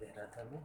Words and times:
कह 0.00 0.12
रहा 0.16 0.26
था 0.26 0.44
मैं। 0.44 0.62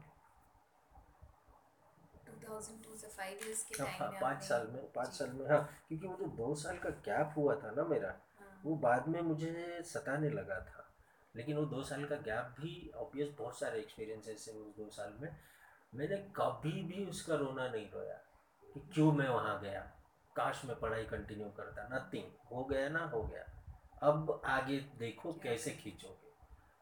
2002 2.41 2.95
से 2.97 3.07
5 3.07 3.43
इयर्स 3.45 3.63
के 3.63 3.77
टाइम 3.77 4.03
हाँ, 4.03 4.11
में 4.11 4.19
पाँच 4.21 4.43
साल 4.43 4.67
में 4.67 4.91
पाँच 4.91 5.07
साल 5.07 5.29
में 5.29 5.49
हाँ 5.49 5.69
क्योंकि 5.87 6.07
वो 6.07 6.15
जो 6.17 6.25
दो 6.25 6.55
साल 6.55 6.77
का 6.77 6.89
गैप 6.89 7.33
हुआ 7.37 7.55
था 7.55 7.71
ना 7.71 7.83
मेरा 7.83 8.09
हाँ, 8.39 8.61
वो 8.65 8.75
बाद 8.75 9.07
में 9.07 9.21
मुझे 9.21 9.81
सताने 9.85 10.29
लगा 10.29 10.59
था। 10.59 10.87
लेकिन 11.35 11.57
वो 11.57 11.65
दो 11.65 11.83
साल 11.83 12.05
का 12.05 12.15
गैप 12.15 12.55
भी 12.59 12.91
ऑब्वियस 12.95 13.29
बहुत 13.39 13.59
सारे 13.59 13.79
एक्सपीरियंसेस 13.79 14.45
है 14.49 14.53
उस 14.55 14.75
दो 14.77 14.89
साल 14.89 15.13
में। 15.21 15.37
मैंने 15.95 16.17
कभी 16.17 16.83
भी 16.83 17.05
उसका 17.05 17.35
रोना 17.35 17.67
नहीं 17.67 17.91
रोया 17.91 18.15
कि 18.73 18.79
क्यों 18.93 19.11
मैं 19.11 19.29
वहाँ 19.29 19.61
गया। 19.61 19.81
काश 20.35 20.65
मैं 20.65 20.79
पढ़ाई 20.79 21.03
कंटिन्यू 21.03 21.49
करता। 21.49 21.87
नथिंग 21.91 22.31
हो 22.51 22.63
गया 22.63 22.89
ना 22.89 23.05
हो 23.05 23.23
गया। 23.23 23.45
अब 24.03 24.41
आगे 24.45 24.79
देखो 24.79 25.33
कैसे 25.33 25.71
खींचोगे। 25.71 26.31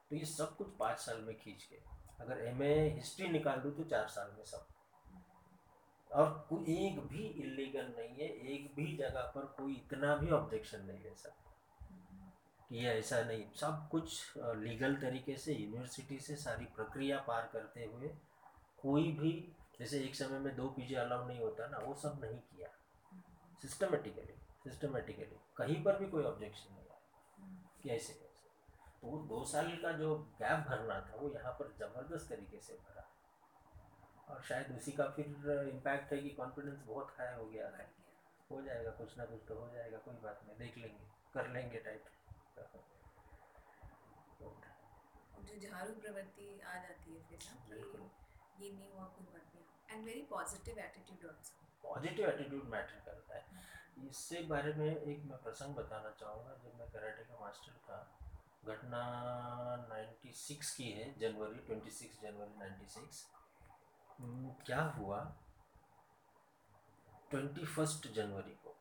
तो 0.09 0.15
ये 0.15 0.25
सब 0.25 0.55
कुछ 0.55 0.67
पाँच 0.79 0.97
साल 0.97 1.21
में 1.21 1.35
खींच 1.37 1.63
के। 1.63 1.98
अगर 2.21 2.45
एमए 2.47 2.73
हिस्ट्री 2.89 3.27
निकाल 3.29 3.59
दूँ 3.59 3.71
तो 3.75 3.83
चार 3.85 4.07
साल 4.07 4.31
में 4.37 4.43
सब। 4.45 4.67
और 6.11 6.29
कोई 6.49 6.75
एक 6.77 6.99
भी 7.01 7.25
इलीगल 7.43 7.93
नहीं 7.97 8.15
है, 8.15 8.27
एक 8.53 8.71
भी 8.75 8.95
जगह 8.97 9.31
पर 9.35 9.45
कोई 9.57 9.73
इतना 9.73 10.15
भी 10.15 10.29
ऑब्जेक्शन 10.31 10.85
नहीं 10.85 11.03
ले 11.03 11.13
सकता 11.15 11.45
कि 12.69 12.77
ये 12.77 12.89
ऐसा 12.89 13.21
नहीं, 13.23 13.43
सब 13.55 13.87
कुछ 13.91 14.37
लीगल 14.37 14.95
तरीके 14.95 15.35
से, 15.37 15.53
यूनिवर्सिटी 15.53 16.19
से 16.19 16.35
सारी 16.35 16.65
प्रक्रिया 16.75 17.19
पार 17.27 17.49
करते 17.53 17.85
हुए 17.85 18.07
कोई 18.81 19.11
भी, 19.11 19.31
जैसे 19.79 19.99
एक 19.99 20.15
समय 20.15 20.39
में 20.39 20.55
दो 20.55 20.67
पीजी 20.69 20.95
अलाउ 20.95 21.27
नहीं 21.27 21.39
होता 21.39 21.67
ना, 21.67 21.77
वो 21.77 21.93
सब 21.95 22.19
नहीं 22.23 22.37
किया। 22.37 22.69
सिस्टमेटिकली 23.61 24.33
सिस्टमेटिकली, 24.63 25.39
कहीं 25.57 25.83
पर 25.83 25.97
भी 25.99 26.07
कोई 26.07 26.23
ऑब्जेक्शन 26.23 26.73
नहीं 26.73 26.85
आया 26.85 27.79
कि 27.83 27.89
ऐसे 27.89 28.13
तो 29.01 29.07
वो 29.07 29.17
दो 29.27 29.43
साल 29.45 29.67
का 29.83 29.91
जो 29.97 30.15
गैप 30.39 30.65
भरना 30.69 30.99
था 31.01 31.15
वो 31.17 31.29
यहाँ 31.35 31.51
पर 31.59 31.75
ज़बरदस्त 31.79 32.29
तरीके 32.29 32.59
से 32.61 32.73
भरा। 32.85 33.05
और 34.29 34.41
शायद 34.49 34.75
उसी 34.77 34.91
का 34.91 35.05
फिर 35.15 35.27
इम्पैक्ट 35.69 36.11
है 36.13 36.17
कि 36.21 36.29
कॉन्फिडेंस 36.39 36.79
बहुत 36.87 37.15
हाई 37.19 37.35
हो 37.35 37.45
गया 37.51 37.67
है 37.77 37.87
हो 38.49 38.61
जाएगा 38.61 38.91
कुछ 38.97 39.17
ना 39.17 39.25
कुछ 39.25 39.41
तो 39.47 39.55
हो 39.59 39.67
जाएगा 39.75 39.97
कोई 40.05 40.15
बात 40.23 40.41
नहीं 40.47 40.57
देख 40.57 40.77
लेंगे 40.77 41.07
कर 41.33 41.49
लेंगे 41.53 41.79
टाइप 41.79 42.05
जो 45.47 45.55
झाड़ू 45.59 45.93
प्रवृत्ति 45.95 46.47
आ 46.61 46.73
जाती 46.81 47.13
है 47.13 47.21
फिर 47.29 47.39
ना 47.43 48.09
ये 48.61 48.71
नहीं 48.71 48.91
हुआ 48.91 49.03
कोई 49.15 49.25
बात 49.33 49.55
नहीं। 49.55 49.65
And 49.91 50.05
very 50.05 50.21
positive 50.29 50.79
attitude 50.79 51.25
also 51.29 51.53
positive 51.83 52.29
attitude 52.29 52.65
matter 52.71 52.99
करता 53.05 53.35
है। 53.35 54.07
इससे 54.07 54.41
बारे 54.49 54.73
में 54.73 54.89
एक 54.89 55.23
मैं 55.29 55.41
प्रसंग 55.43 55.75
बताना 55.75 56.11
चाहूँगा 56.19 56.53
जब 56.63 56.77
मैं 56.79 56.89
कराटे 56.91 57.23
का 57.23 57.39
मास्टर 57.41 57.77
था 57.87 57.97
घटना 58.63 59.01
96 59.89 60.71
की 60.71 60.91
है 60.91 61.19
जनवरी 61.19 61.59
26 61.69 62.21
जनवरी 62.21 62.53
96 62.59 63.25
हम्म, 64.19 64.49
क्या 64.65 64.81
हुआ? 64.81 65.19
ट्वेंटी 67.31 67.65
फ़र्स्ट 67.65 68.07
जनवरी 68.07 68.55
को। 68.65 68.75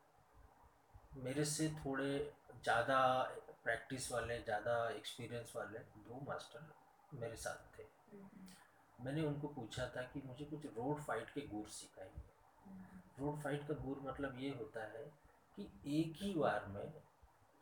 मेरे 1.23 1.45
से 1.45 1.69
थोड़े 1.69 2.33
ज़्यादा 2.63 3.21
प्रैक्टिस 3.63 4.11
वाले 4.11 4.39
ज़्यादा 4.39 4.89
एक्सपीरियंस 4.89 5.53
वाले 5.55 5.79
दो 5.79 6.21
मास्टर 6.27 6.73
मेरे 7.13 7.35
साथ 7.35 7.79
थे। 7.79 7.83
मैंने 9.03 9.21
उनको 9.21 9.47
पूछा 9.47 9.87
था 9.87 10.01
कि 10.01 10.21
मुझे 10.25 10.45
कुछ 10.45 10.65
रोड 10.65 11.01
फाइट 11.01 11.29
के 11.29 11.41
गुर 11.41 11.67
सिखाइए। 11.67 12.23
रोड 13.19 13.41
फाइट 13.41 13.67
का 13.67 13.73
गुर 13.73 13.99
मतलब 14.03 14.39
ये 14.39 14.49
होता 14.49 14.83
है 14.83 15.03
कि 15.57 15.69
एक 16.01 16.13
ही 16.15 16.33
बार 16.33 16.65
में 16.65 16.93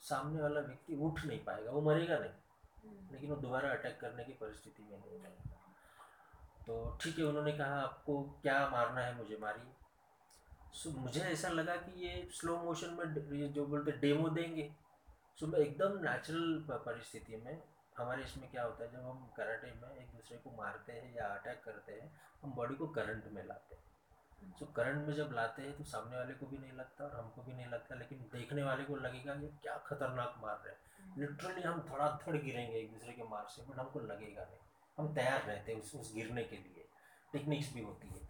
सामने 0.02 0.42
वाला 0.42 0.60
व्यक्ति 0.60 0.96
उठ 0.96 1.26
नहीं 1.26 1.44
पाएगा, 1.44 1.72
वो 1.72 1.82
मरेगा 1.82 2.18
नहीं। 2.18 3.12
लेकिन 3.12 3.30
वो 3.30 3.36
दोबारा 3.36 3.70
अटैक 3.72 4.00
करने 4.00 4.24
की 4.24 4.34
परिस्थिति 4.34 4.84
में 4.84 4.98
नहीं 5.00 5.20
रहेगा। 5.20 5.56
तो 6.68 6.98
ठीक 7.02 7.20
है, 7.20 7.26
उन्होंने 7.26 7.52
कहा, 7.52 7.82
आपको 7.82 8.22
क्या 8.42 8.70
मारना 8.70 9.02
है 9.02 9.16
मुझे 9.18 9.38
मारिए 9.38 9.74
सो, 10.74 10.92
मुझे 10.92 11.22
ऐसा 11.22 11.50
लगा 11.50 11.76
कि 11.76 12.06
ये 12.06 12.30
स्लो 12.32 12.58
मोशन 12.58 12.94
में 12.94 13.54
जो 13.54 13.66
बोलते 13.66 13.92
डेमो 13.92 14.30
देंगे। 14.30 14.72
सो, 15.40 15.48
मैं 15.48 15.60
एकदम 15.60 15.98
नेचुरल 16.04 16.66
परिस्थिति 16.70 17.38
में, 17.38 17.62
हमारे 17.98 18.24
इसमें 18.24 18.50
क्या 18.52 18.64
होता 18.64 18.84
है, 18.84 18.92
जब 18.92 19.00
हम 19.00 19.28
कराटे 19.38 19.72
में 19.72 19.98
एक 19.98 20.08
दूसरे 20.08 20.38
को 20.38 20.52
मारते 20.58 20.94
हैं 20.94 21.16
या 21.16 21.28
अटैक 21.28 21.62
करते 21.64 21.94
हैं, 21.94 22.12
हम 22.44 22.54
बॉडी 22.54 22.76
को 22.76 22.88
करंट 22.88 23.26
में 23.32 23.44
लाते 23.46 23.76
हैं। 23.76 23.84
सो 24.60 24.66
करंट 24.66 25.08
में 25.08 25.14
जब 25.16 25.32
लाते 25.34 25.62
हैं 25.62 25.78
तो 25.78 25.84
सामने 25.84 26.18
वाले 26.18 26.34
को 26.34 26.46
भी 26.46 26.58
नहीं 26.58 26.72
लगता 26.72 27.06
और 27.06 27.16
हमको 27.16 27.42
भी 27.42 27.54
नहीं 27.54 27.68
लगता 27.68 27.96
लेकिन 27.96 28.20
देखने 28.34 28.64
वाले 28.64 28.84
को 28.84 28.96
लगेगा 28.96 29.34
ये 29.34 29.48
क्या 29.62 29.78
खतरनाक 29.78 30.36
मार 30.42 30.62
रहे 30.66 30.74
हैं। 30.74 31.18
लिटरली 31.18 31.62
हम 31.62 31.82
धड़ाधड़ 31.82 32.38
गिरेंगे 32.38 32.78
एक 32.78 32.92
दूसरे 32.92 33.14
के 33.14 33.24
मार 33.24 33.46
से 33.48 33.62
बट 33.62 33.80
हमको 33.80 34.00
लगेगा 34.00 34.44
नहीं। 34.44 34.60
हम 34.98 35.14
तैयार 35.16 35.42
रहते 35.42 35.72
हैं 35.72 35.82
उस 35.82 35.94
उस 35.96 36.14
गिरने 36.16 36.44
के 36.44 36.56
लिए। 36.56 36.88
टेक्निक्स 37.34 37.74
भी 37.74 37.82
होती 37.82 38.08
है। 38.08 38.22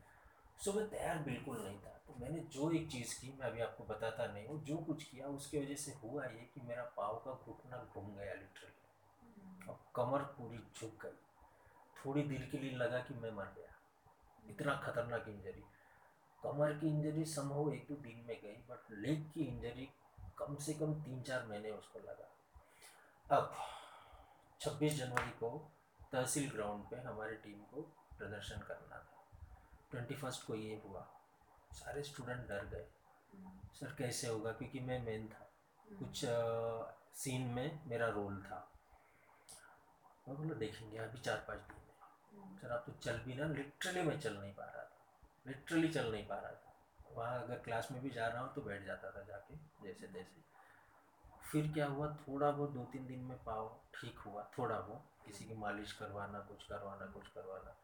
सो 0.59 0.73
मैं 0.73 0.89
तैयार 0.89 1.19
बिल्कुल 1.19 1.57
नहीं 1.57 1.79
था। 1.79 1.93
तो 2.07 2.15
मैंने 2.19 2.39
जो 2.39 2.71
एक 2.71 2.89
चीज़ 2.91 3.19
की 3.21 3.31
मैं 3.39 3.47
अभी 3.47 3.61
आपको 3.61 3.83
बताता 3.83 4.27
नहीं 4.27 4.47
हूँ 4.47 4.63
जो 4.63 4.77
कुछ 4.77 5.03
किया 5.03 5.27
उसकी 5.27 5.59
वजह 5.59 5.75
से 5.75 5.91
हुआ 5.93 6.25
ये 6.25 6.49
कि 6.53 6.61
मेरा 6.61 6.83
पाँव 6.97 7.15
का 7.25 7.31
घुटना 7.45 7.77
घूम 7.93 8.15
गया 8.15 8.33
लिटरली 8.33 9.67
और 9.69 9.79
कमर 9.95 10.23
पूरी 10.37 10.57
झुक 10.57 11.03
गई। 11.03 11.17
थोड़ी 11.95 12.23
देर 12.23 12.49
के 12.51 12.57
लिए 12.57 12.75
लगा 12.75 12.99
कि 12.99 13.13
मैं 13.13 13.31
मर 13.31 13.53
गया। 13.57 13.73
इतना 14.49 14.75
खतरनाक 14.75 15.27
इंजरी 15.27 15.63
कमर 16.43 16.73
की 16.73 16.87
इंजरी 16.87 17.25
संभव 17.25 17.73
एक 17.73 17.87
दो 17.89 17.95
दिन 17.95 18.23
में 18.27 18.41
गई 18.41 18.55
बट 18.69 18.91
लेग 18.91 19.31
की 19.31 19.41
इंजरी 19.41 19.89
कम 20.37 20.55
से 20.55 20.73
कम 20.73 20.93
तीन 21.03 21.21
चार 21.21 21.45
महीने 21.45 21.71
उसको 21.71 21.99
लगा। 21.99 22.27
अब 23.37 23.55
26 24.61 24.97
जनवरी 24.97 25.31
को 25.31 25.49
तहसील 26.11 26.49
ग्राउंड 26.51 26.83
पे 26.89 26.95
हमारी 26.97 27.35
टीम 27.35 27.59
को 27.63 27.81
प्रदर्शन 28.17 28.59
करना 28.59 28.97
था। 28.97 29.29
ट्वेंटी 29.91 30.15
फ़र्स्ट 30.15 30.45
को 30.47 30.55
ये 30.55 30.81
हुआ। 30.85 31.07
सारे 31.73 32.03
स्टूडेंट 32.03 32.47
डर 32.47 32.65
गए। 32.65 32.87
सर, 33.73 33.93
कैसे 33.93 34.27
होगा? 34.27 34.51
क्योंकि 34.51 34.79
मैं 34.79 35.03
मेन 35.05 35.27
था। 35.27 35.49
कुछ 35.91 36.25
सीन 37.19 37.41
में 37.41 37.87
मेरा 37.87 38.07
रोल 38.07 38.41
था। 38.43 38.71
मैं 40.27 40.37
बोला, 40.37 40.53
देखेंगे, 40.53 40.97
अभी 40.97 41.19
चार 41.19 41.37
पाँच 41.37 41.59
दिन 41.59 41.77
में 41.77 42.57
सर, 42.57 42.71
आप 42.71 42.83
तो 42.85 42.91
चल 42.91 43.19
भी 43.19 43.33
ना 43.33 43.47
लिटरली 43.47 44.01
मैं 44.01 44.19
चल 44.19 44.37
नहीं 44.37 44.53
पा 44.53 44.63
रहा 44.63 44.83
था। 44.83 44.96
लिटरली 45.47 45.89
चल 45.89 46.11
नहीं 46.11 46.27
पा 46.27 46.35
रहा 46.35 46.51
था। 46.51 46.73
वहाँ 47.11 47.41
अगर 47.41 47.55
क्लास 47.55 47.87
में 47.91 48.01
भी 48.01 48.09
जा 48.09 48.27
रहा 48.27 48.41
हूँ 48.41 48.53
तो 48.53 48.61
बैठ 48.61 48.85
जाता 48.85 49.11
था 49.11 49.23
जाके, 49.23 49.55
जैसे 49.83 50.07
तैसे। 50.07 50.41
फिर 51.51 51.71
क्या 51.73 51.85
हुआ, 51.87 52.07
थोड़ा 52.15 52.51
बहुत 52.51 52.71
दो 52.71 52.83
तीन 52.83 53.05
दिन 53.07 53.19
में 53.19 53.37
पाव 53.43 53.67
ठीक 53.95 54.19
हुआ, 54.19 54.43
थोड़ा 54.57 54.79
बहुत। 54.79 55.25
किसी 55.25 55.45
की 55.45 55.55
मालिश 55.55 55.91
करवाना, 55.91 56.39
कुछ 56.39 56.63
करवाना 56.63 57.05
कुछ 57.05 57.27
करवाना। 57.27 57.75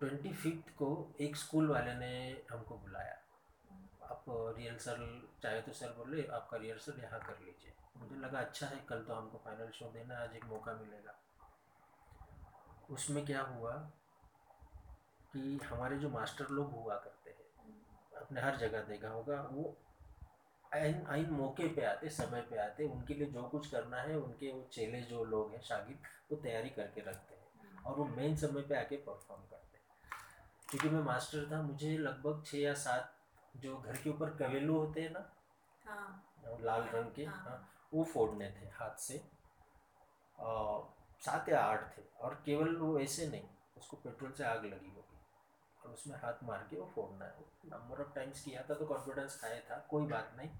ट्वेंटी 0.00 0.32
फिफ्थ 0.32 0.70
को 0.70 1.14
एक 1.20 1.36
स्कूल 1.36 1.68
वाले 1.68 1.94
ने 1.94 2.44
हमको 2.50 2.78
बुलाया। 2.78 3.18
आप 4.02 4.24
रिहर्सल 4.28 5.28
चाहे 5.42 5.60
तो 5.60 5.72
सर 5.72 5.92
बोले, 5.92 6.26
आपका 6.26 6.56
रिहर्सल 6.56 7.00
यहाँ 7.02 7.20
कर 7.20 7.38
लीजिए। 7.40 7.74
मुझे 7.96 8.16
लगा 8.16 8.38
अच्छा 8.38 8.66
है, 8.66 8.78
कल 8.88 9.02
तो 9.02 9.14
हमको 9.14 9.38
फाइनल 9.38 9.70
शो 9.70 9.90
देना, 9.90 10.18
आज 10.18 10.36
एक 10.36 10.44
मौका 10.44 10.72
मिलेगा। 10.72 11.14
उसमें 12.90 13.24
क्या 13.26 13.42
हुआ 13.42 13.72
कि 15.32 15.58
हमारे 15.66 15.98
जो 15.98 16.08
मास्टर 16.08 16.46
लोग 16.50 16.70
हुआ 16.72 16.94
करते 16.96 17.30
हैं 17.30 18.20
आपने 18.22 18.40
हर 18.40 18.56
जगह 18.56 18.82
देखा 18.82 19.08
होगा 19.08 19.40
वो 19.52 19.76
आइन 20.74 21.06
आइन 21.06 21.30
मौके 21.30 21.68
पे 21.68 21.84
आते 21.84 22.08
समय 22.08 22.40
पे 22.40 22.56
आते 22.56 22.84
उनके 22.84 23.14
लिए 23.14 23.26
जो 23.26 23.42
कुछ 23.42 23.66
करना 23.70 24.00
है 24.02 24.16
उनके 24.18 24.52
वो 24.52 24.62
चेले 24.72 25.00
जो 25.02 25.24
लोग 25.24 25.52
हैं 25.52 25.60
शागिर्द 25.62 26.06
वो 26.30 26.36
तैयारी 26.36 26.70
करके 26.70 27.00
रखते 27.00 27.34
हैं 27.34 27.82
और 27.82 27.96
वो 27.96 28.04
मेन 28.04 28.36
समय 28.36 28.62
पे 28.62 28.76
आके 28.76 28.96
परफॉर्म 28.96 29.42
करते 29.42 29.78
हैं। 29.78 29.84
क्योंकि 30.70 30.88
मैं 30.88 31.02
मास्टर 31.02 31.50
था 31.52 31.62
मुझे 31.62 31.96
लगभग 31.98 32.42
छः 32.46 32.58
या 32.58 32.74
सात 32.74 33.12
जो 33.56 33.76
घर 33.76 33.96
के 33.96 34.10
ऊपर 34.10 34.30
कवेलू 34.36 34.78
होते 34.78 35.00
हैं 35.00 35.10
ना 35.10 35.32
हाँ। 35.86 36.58
लाल 36.60 36.82
रंग 36.82 37.12
के 37.12 37.24
हाँ। 37.24 37.36
हाँ, 37.36 37.68
वो 37.94 38.04
फोड़ने 38.04 38.50
थे 38.50 38.68
हाथ 38.72 38.96
से। 38.98 39.18
सात 41.24 41.48
या 41.48 41.60
आठ 41.60 41.98
थे 41.98 42.02
और 42.20 42.42
केवल 42.46 42.76
वो 42.76 42.98
ऐसे 43.00 43.26
नहीं 43.26 43.48
उसको 43.76 43.96
पेट्रोल 43.96 44.32
से 44.32 44.44
आग 44.44 44.64
लगी 44.64 44.90
होगी 44.96 45.11
और 45.84 45.92
उसमें 45.92 46.16
हाथ 46.18 46.42
मार 46.44 46.66
के 46.70 46.76
वो 46.76 46.90
फोड़ना 46.94 47.24
है। 47.24 47.44
नंबर 47.66 48.00
ऑफ़ 48.02 48.14
टाइम्स 48.14 48.44
किया 48.44 48.62
था 48.62 48.74
तो 48.74 48.86
कॉन्फिडेंस 48.86 49.40
खाया 49.40 49.60
था 49.70 49.78
कोई 49.90 50.06
बात 50.08 50.32
नहीं। 50.36 50.50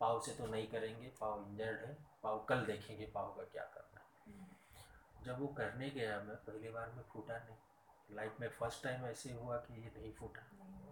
पाव 0.00 0.20
से 0.20 0.32
तो 0.34 0.46
नहीं 0.46 0.66
करेंगे 0.66 1.08
पाव 1.20 1.40
इंजर्ड 1.42 1.84
है 1.86 1.96
पाव 2.22 2.44
कल 2.44 2.64
देखेंगे 2.66 3.06
पाव 3.14 3.34
का 3.36 3.44
क्या 3.44 3.64
करना 3.74 4.00
है। 4.00 5.24
जब 5.24 5.40
वो 5.40 5.46
करने 5.56 5.90
गया 5.90 6.20
मैं 6.20 6.36
पहली 6.44 6.68
बार 6.70 6.92
में 6.96 7.02
फूटा 7.12 7.38
नहीं। 7.38 8.16
लाइफ 8.16 8.36
में 8.40 8.48
फ़र्स्ट 8.50 8.82
टाइम 8.84 9.04
ऐसे 9.06 9.32
हुआ 9.32 9.56
कि 9.58 9.80
ये 9.82 9.90
नहीं 9.96 10.12
फूटा। 10.12 10.42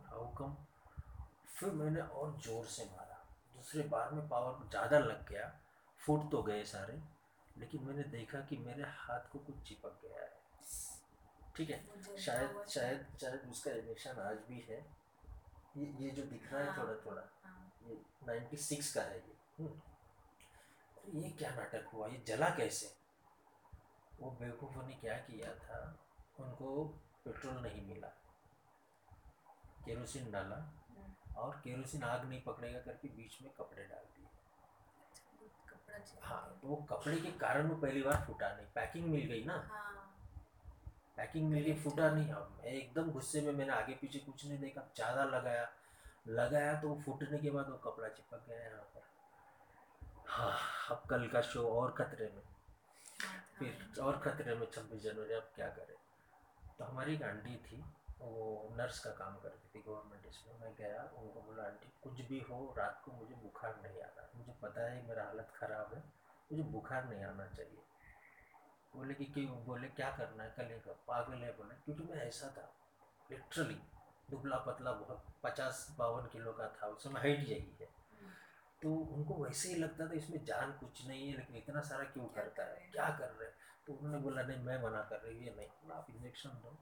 हाउ 0.09 0.27
कम 0.35 0.57
फिर 1.51 1.71
मैंने 1.73 2.01
और 2.01 2.37
ज़ोर 2.39 2.65
से 2.69 2.85
मारा। 2.87 3.23
दूसरे 3.57 3.83
बार 3.89 4.11
में 4.11 4.29
पावर 4.29 4.69
ज़्यादा 4.69 4.99
लग 4.99 5.29
गया। 5.29 5.53
फूट 6.01 6.31
तो 6.31 6.43
गए 6.43 6.65
सारे 6.65 7.01
लेकिन 7.57 7.83
मैंने 7.83 8.03
देखा 8.11 8.41
कि 8.41 8.57
मेरे 8.57 8.83
हाथ 8.89 9.29
को 9.33 9.39
कुछ 9.39 9.63
चिपक 9.69 10.01
गया 10.03 10.23
है। 10.23 10.36
ठीक 11.57 11.71
है 11.71 11.85
शायद 12.19 12.65
शायद 12.69 13.07
शायद 13.21 13.49
उसका 13.51 13.71
निशान 13.71 14.19
आज 14.19 14.39
भी 14.49 14.61
है। 14.61 14.87
ये 15.77 15.87
ये 16.01 16.11
जो 16.11 16.23
दिख 16.23 16.53
रहा 16.53 16.63
है 16.63 16.71
हाँ, 16.71 16.77
थोड़ा 16.79 16.95
थोड़ा 17.07 17.23
हाँ, 17.45 17.73
ये 17.89 18.05
96 18.25 18.93
का 18.95 19.03
है 19.03 19.17
ये। 19.17 19.37
हम्म। 19.59 21.21
ये 21.23 21.31
क्या 21.31 21.51
नाटक 21.51 21.89
हुआ? 21.95 22.09
ये 22.09 22.23
जला 22.27 22.49
कैसे? 22.49 22.97
वो 24.21 24.31
बेवकूफ़ों 24.31 24.87
ने 24.87 24.95
क्या 24.95 25.15
किया 25.15 25.55
था? 25.55 25.99
उनको 26.41 26.85
पेट्रोल 27.25 27.63
नहीं 27.63 27.87
मिला। 27.87 28.09
केरोसिन 29.85 30.31
डाला 30.31 30.57
और 31.37 31.61
केरोसिन 31.65 32.03
आग 32.03 32.29
नहीं 32.29 32.43
पकड़ेगा 32.43 32.81
करके 32.81 33.09
बीच 33.09 33.43
में 33.43 33.53
कपड़े 33.53 33.85
डाल 33.85 34.05
दिए। 34.05 34.27
हाँ 36.23 36.59
तो 36.63 36.69
वो 36.69 36.77
कपड़े 36.77 37.21
के 37.21 37.31
कारण 37.31 37.69
वो 37.69 37.77
पहली 37.77 38.03
बार 38.03 38.25
फूटा 38.27 38.57
नहीं। 38.57 38.67
पैकिंग 38.67 39.07
मिल 39.07 39.27
गई 39.27 39.45
ना? 39.45 39.69
हाँ। 39.71 40.06
पैकिंग 41.19 41.53
गई 41.53 41.75
फूटा 41.75 42.11
नहीं, 42.11 42.31
अब 42.31 42.59
मैं 42.59 42.73
एकदम 42.73 43.11
गुस्से 43.13 43.41
में 43.41 43.53
मैंने 43.53 43.73
आगे 43.73 43.95
पीछे 44.01 44.19
कुछ 44.21 44.47
नहीं 44.47 44.59
देखा 44.61 44.83
ज़्यादा 44.97 45.25
लगाया 45.27 45.69
लगाया 46.29 46.81
तो 46.81 46.95
फूटने 47.05 47.39
के 47.39 47.51
बाद 47.51 47.69
वो 47.71 47.77
कपड़ा 47.85 48.09
चिपक 48.09 48.47
गया 48.49 48.61
यहाँ 48.61 48.83
पर। 48.95 49.03
हाँ 50.29 50.57
अब 50.91 51.03
कल 51.11 51.27
का 51.29 51.41
शो 51.43 51.67
और 51.71 51.95
खतरे 51.99 52.31
में। 52.35 52.43
फिर 53.59 54.01
और 54.03 54.19
खतरे 54.21 54.55
में 54.55 54.67
छब्बीस 54.71 55.03
जनवरी, 55.03 55.35
अब 55.35 55.51
क्या 55.55 55.69
करें? 55.69 55.95
तो 56.79 56.85
हमारी 56.85 57.15
एक 57.15 57.23
आंटी 57.23 57.57
थी, 57.67 57.83
वो 58.21 58.75
नर्स 58.79 58.99
का 58.99 59.11
काम 59.15 59.37
करती 59.43 59.69
थी 59.75 59.83
गवर्नमेंट 59.87 60.27
इसमें 60.29 60.61
मैं 60.61 60.75
गया, 60.79 61.03
उनको 61.19 61.41
बोला, 61.41 61.63
आंटी, 61.63 61.89
कुछ 62.03 62.21
भी 62.29 62.41
हो, 62.51 62.75
रात 62.79 63.01
को 63.05 63.13
मुझे 63.13 63.35
बुखार 63.43 63.81
नहीं 63.83 64.03
आना। 64.03 64.29
मुझे 64.37 64.53
पता 64.63 64.91
है 64.91 65.07
मेरा 65.09 65.25
हालत 65.25 65.53
ख़राब 65.57 65.95
है, 65.95 66.03
मुझे 66.51 66.63
बुखार 66.73 67.09
नहीं 67.09 67.25
आना 67.25 67.47
चाहिए। 67.47 67.83
बोले 68.97 69.15
कि 69.15 69.25
क्यों? 69.25 69.65
बोले 69.65 69.89
क्या 69.89 70.11
करना 70.17 70.43
है? 70.43 70.51
कल 70.59 70.95
पागल 71.09 71.43
है 71.43 71.53
बोले। 71.53 71.75
क्योंकि 71.85 72.05
मैं 72.05 72.21
ऐसा 72.23 72.49
था 72.57 72.73
लिटरली 73.31 73.81
दुबला 74.31 74.57
पतला 74.59 74.93
बहुत 74.93 75.27
पचास 75.43 75.87
बावन 75.99 76.27
किलो 76.27 76.53
का 76.53 76.69
था 76.77 76.87
उस 76.87 77.05
समय 77.05 77.21
हाइट 77.21 77.49
यही 77.49 77.77
है। 77.81 77.89
तो 78.83 78.95
उनको 79.15 79.35
वैसे 79.35 79.69
ही 79.69 79.75
लगता 79.75 80.07
था 80.07 80.15
इसमें 80.15 80.45
जान 80.45 80.73
कुछ 80.73 81.07
नहीं 81.07 81.29
है 81.29 81.37
लेकिन 81.37 81.57
इतना 81.57 81.81
सारा 81.81 82.05
क्यों 82.07 82.25
करता 82.35 82.65
है? 82.65 82.89
क्या 82.93 83.09
कर 83.19 83.29
रहे 83.31 83.49
हैं? 83.49 83.55
तो 83.87 83.93
उन्होंने 83.93 84.19
बोला 84.19 84.43
नहीं 84.43 84.59
मैं 84.59 84.83
मना 84.83 85.03
कर 85.03 85.21
रही 85.21 85.37
हूँ 85.37 85.45
ये 85.45 85.55
नहीं 85.57 85.69
बोला 85.69 85.95
आप 85.95 86.07
इंजेक्शन 86.11 86.51
दो 86.63 86.77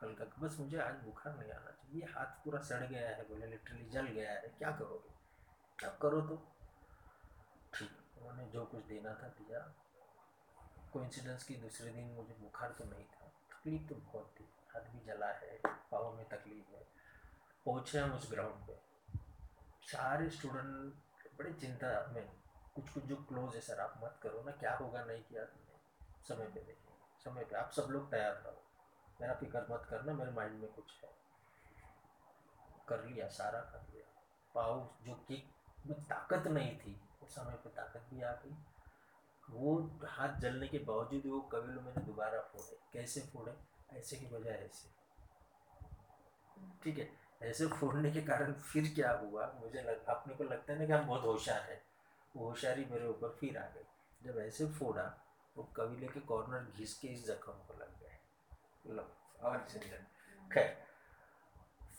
कल 0.00 0.14
का 0.14 0.24
बस 0.38 0.56
मुझे 0.60 0.78
आज 0.78 0.94
बुखार 0.94 1.36
नहीं 1.38 1.52
आना 1.52 1.70
चाहिए 1.70 2.00
ये 2.00 2.12
हाथ 2.12 2.44
पूरा 2.44 2.60
सड़ 2.60 2.82
गया 2.82 3.08
है 3.08 3.22
बोले 3.28 3.46
लिटरली 3.46 3.88
जल 3.90 4.06
गया 4.08 4.30
है 4.30 4.48
क्या 4.58 4.70
करोगे? 4.70 5.14
अब 5.86 5.98
करो 6.02 6.20
तो 6.20 6.36
ठीक 7.74 8.18
उन्होंने 8.18 8.46
जो 8.50 8.64
कुछ 8.64 8.84
देना 8.84 9.14
था 9.14 9.28
दिया 9.38 9.60
कोइंसिडेंस 10.96 11.44
की 11.44 11.56
दूसरे 11.56 11.90
दिन 11.90 12.04
मुझे 12.04 12.34
बुखार 12.34 12.70
तो 12.70 12.84
नहीं 12.84 13.04
था। 13.04 13.26
तकलीफ़ 13.26 13.88
तो 13.88 13.94
बहुत 13.94 14.34
थी। 14.40 14.44
हाथ 14.68 14.80
भी 14.80 15.00
जला 15.00 15.26
है, 15.26 15.60
पाँव 15.66 16.16
में 16.16 16.28
तकलीफ़ 16.28 16.68
है। 16.68 16.86
पहुँचे 17.66 17.98
हम 17.98 18.12
उस 18.12 18.30
ग्राउंड 18.30 18.66
पे। 18.66 18.80
सारे 19.82 20.30
स्टूडेंट 20.30 20.94
बड़े 21.38 21.52
चिंता 21.52 22.06
में। 22.12 22.26
कुछ 22.74 22.90
कुछ 22.90 23.04
जो 23.04 23.16
क्लोज 23.16 23.54
है, 23.54 23.60
सर, 23.60 23.80
आप 23.80 24.00
मत 24.04 24.20
करो 24.22 24.42
ना, 24.42 24.50
क्या 24.50 24.76
होगा, 24.76 25.04
नहीं 25.04 25.22
किया 25.22 25.44
तो 25.44 25.80
समय 26.28 26.44
पे 26.44 26.60
देखेंगे 26.60 27.24
समय 27.24 27.44
पे। 27.44 27.56
आप 27.56 27.70
सब 27.70 27.82
लोग 27.82 28.10
तैयार 28.10 28.32
रहो। 28.32 28.62
मेरा 29.20 29.34
फ़िक्र 29.34 29.66
मत 29.70 29.86
करना, 29.90 30.12
मेरे 30.12 30.30
माइंड 30.30 30.60
में 30.60 30.72
कुछ 30.72 31.04
है। 31.04 31.10
कर 32.88 33.04
लिया, 33.04 33.28
सारा 33.28 33.60
कर 33.60 33.86
लिया। 33.92 34.22
पाव 34.54 34.96
जो 35.02 35.26
में 35.86 36.04
ताकत 36.04 36.46
नहीं 36.46 36.78
थी 36.78 37.08
उस 37.22 37.34
समय 37.34 37.54
पे 37.54 37.70
ताकत 37.70 38.00
भी 38.00 38.22
आ 38.22 38.32
गई। 38.32 38.75
वो 39.50 39.98
हाथ 40.04 40.34
जलने 40.40 40.68
के 40.68 40.78
बावजूद 40.78 41.22
वो 41.26 41.40
कबीलों 41.40 41.82
मैंने 41.82 42.02
दोबारा 42.04 42.40
फोड़े। 42.40 42.78
कैसे 42.92 43.20
फोड़े? 43.20 43.54
ऐसे 43.92 44.16
की 44.16 44.26
बजाय 44.26 44.54
ऐसे। 44.54 44.88
ठीक 46.82 46.98
है 46.98 47.10
ऐसे 47.42 47.66
फोड़ने 47.66 48.10
के 48.10 48.22
कारण 48.22 48.52
फिर 48.52 48.92
क्या 48.94 49.12
हुआ? 49.12 49.52
मुझे 49.60 49.82
लग, 49.82 50.04
अपने 50.04 50.34
को 50.34 50.44
लगता 50.44 50.72
है 50.72 50.78
ना 50.78 50.86
कि 50.86 50.92
हम 50.92 51.06
बहुत 51.06 51.22
होशियार 51.22 51.60
हैं। 51.60 51.82
वो 52.36 52.48
होशियारी 52.48 52.84
मेरे 52.84 53.08
ऊपर 53.08 53.28
फिर 53.28 53.58
आ 53.58 53.66
गई। 53.66 53.84
जब 54.22 54.38
ऐसे 54.38 54.68
फोड़ा 54.68 55.02
तो 55.56 55.62
कबीले 55.62 56.08
के 56.08 56.20
कॉर्नर 56.20 56.72
घिस 56.76 56.98
के 56.98 57.08
इस 57.08 57.26
जख्म 57.26 57.52
को 57.52 57.74
लग 57.74 58.00
गए। 58.00 58.18
खैर 60.52 60.86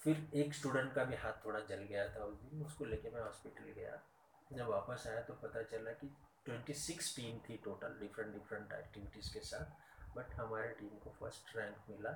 फिर 0.03 0.31
एक 0.33 0.53
स्टूडेंट 0.53 0.93
का 0.93 1.03
भी 1.03 1.15
हाथ 1.15 1.33
थोड़ा 1.45 1.59
जल 1.59 1.75
गया 1.75 2.15
था 2.15 2.23
उस 2.23 2.37
दिन। 2.37 2.65
उसको 2.65 2.85
लेके 2.85 3.09
मैं 3.09 3.21
हॉस्पिटल 3.21 3.63
गया। 3.63 4.01
जब 4.53 4.67
वापस 4.67 5.03
आया 5.07 5.21
तो 5.21 5.33
पता 5.33 5.63
चला 5.63 5.91
कि 5.91 6.15
26 6.47 7.15
टीम 7.15 7.37
थी 7.39 7.57
टोटल 7.57 7.99
डिफरेंट 7.99 8.33
डिफरेंट 8.33 8.73
एक्टिविटीज़ 8.73 9.33
के 9.33 9.39
साथ 9.39 10.15
बट 10.17 10.33
हमारे 10.33 10.69
टीम 10.69 10.89
को 10.89 11.09
फ़र्स्ट 11.19 11.55
रैंक 11.57 11.77
मिला 11.89 12.15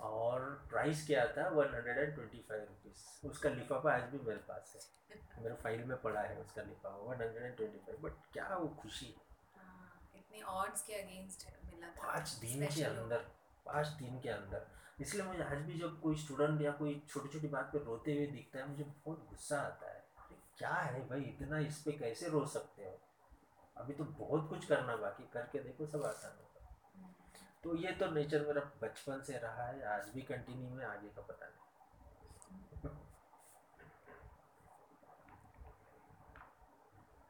और 0.00 0.40
प्राइस 0.70 1.06
क्या 1.06 1.26
था? 1.26 1.48
One 1.48 1.74
hundred 1.74 1.98
and 1.98 2.14
twenty 2.14 2.38
five 2.38 2.62
rupees 2.62 3.28
उसका 3.28 3.48
लिफाफा 3.48 3.92
आज 3.92 4.02
भी 4.02 4.18
मेरे 4.18 4.40
पास 4.48 4.72
है। 4.76 5.42
मेरे 5.42 5.54
फ़ाइल 5.54 5.84
में 5.84 5.96
पड़ा 6.02 6.20
है 6.20 6.40
उसका 6.40 6.62
लिफाफा 6.62 6.96
one 6.96 7.22
hundred 7.22 7.42
and 7.42 7.56
twenty 7.56 7.78
five 7.78 7.98
but 8.02 8.12
क्या 8.32 8.48
वो 8.56 8.68
खुशी। 8.68 9.06
है 9.06 10.18
इतने 10.18 10.40
odds 10.52 10.82
के 10.82 10.94
अगेंस्ट 10.94 11.46
मिला 11.64 11.86
था। 11.86 12.06
पाँच 12.06 12.30
दिन 12.30 12.66
के 12.66 12.82
अंदर 12.82 13.18
पाँच 13.66 13.86
दिन 13.86 14.20
के 14.20 14.28
अंदर। 14.28 14.66
इसलिए 15.00 15.24
मुझे 15.24 15.42
आज 15.42 15.58
भी 15.58 15.78
जब 15.78 16.00
कोई 16.00 16.16
स्टूडेंट 16.16 16.60
या 16.62 16.72
कोई 16.72 17.02
छोटी 17.08 17.28
छोटी 17.28 17.48
बात 17.48 17.70
पे 17.72 17.78
रोते 17.78 18.14
हुए 18.14 18.26
दिखता 18.26 18.58
है 18.58 18.68
मुझे 18.68 18.84
बहुत 18.84 19.26
गुस्सा 19.30 19.60
आता 19.60 19.90
है। 19.90 20.04
क्या 20.58 20.74
है 20.74 21.08
भाई 21.08 21.20
इतना 21.20 21.58
इस 21.58 21.82
पे 21.82 21.92
कैसे 21.92 22.28
रो 22.28 22.46
सकते 22.46 22.84
हो? 22.84 23.00
अभी 23.76 23.94
तो 23.94 24.04
बहुत 24.04 24.48
कुछ 24.48 24.64
करना 24.64 24.96
बाकी 24.96 25.24
करके 25.32 25.58
देखो 25.58 25.86
सब 25.86 26.04
आसान 26.04 26.32
होगा। 26.32 26.50
तो 27.64 27.76
ये 27.76 27.92
तो 27.92 28.10
नेचर 28.10 28.46
मेरा 28.46 28.60
बचपन 28.82 29.22
से 29.22 29.38
रहा 29.38 29.66
है 29.66 29.84
आज 29.86 30.08
भी 30.08 30.22
कंटिन्यू 30.22 30.78
है 30.78 30.86
आगे 30.86 31.08
का 31.08 31.22
पता 31.22 31.46
नहीं। 31.46 31.60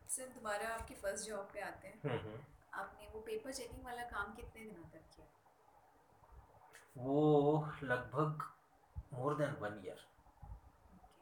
सर 0.08 0.28
दोबारा 0.28 0.68
आपकी 0.68 0.94
फ़र्स्ट 0.94 1.26
जॉब 1.26 1.50
पे 1.52 1.60
आते 1.60 1.88
हैं। 1.88 2.00
हम्म, 2.04 2.28
हम्म। 2.28 2.40
आपने 2.74 3.08
वो 3.08 3.20
पेपर 3.20 3.52
चेकिंग 3.52 3.84
वाला 3.84 4.02
काम 4.02 4.34
कितने 4.34 4.62
दिनों 4.62 4.88
तक 4.90 5.04
किया? 5.16 5.26
वो 6.96 7.72
लगभग 7.82 8.42
मोर 9.12 9.34
देन 9.34 9.54
वन 9.60 9.80
ईयर 9.84 10.00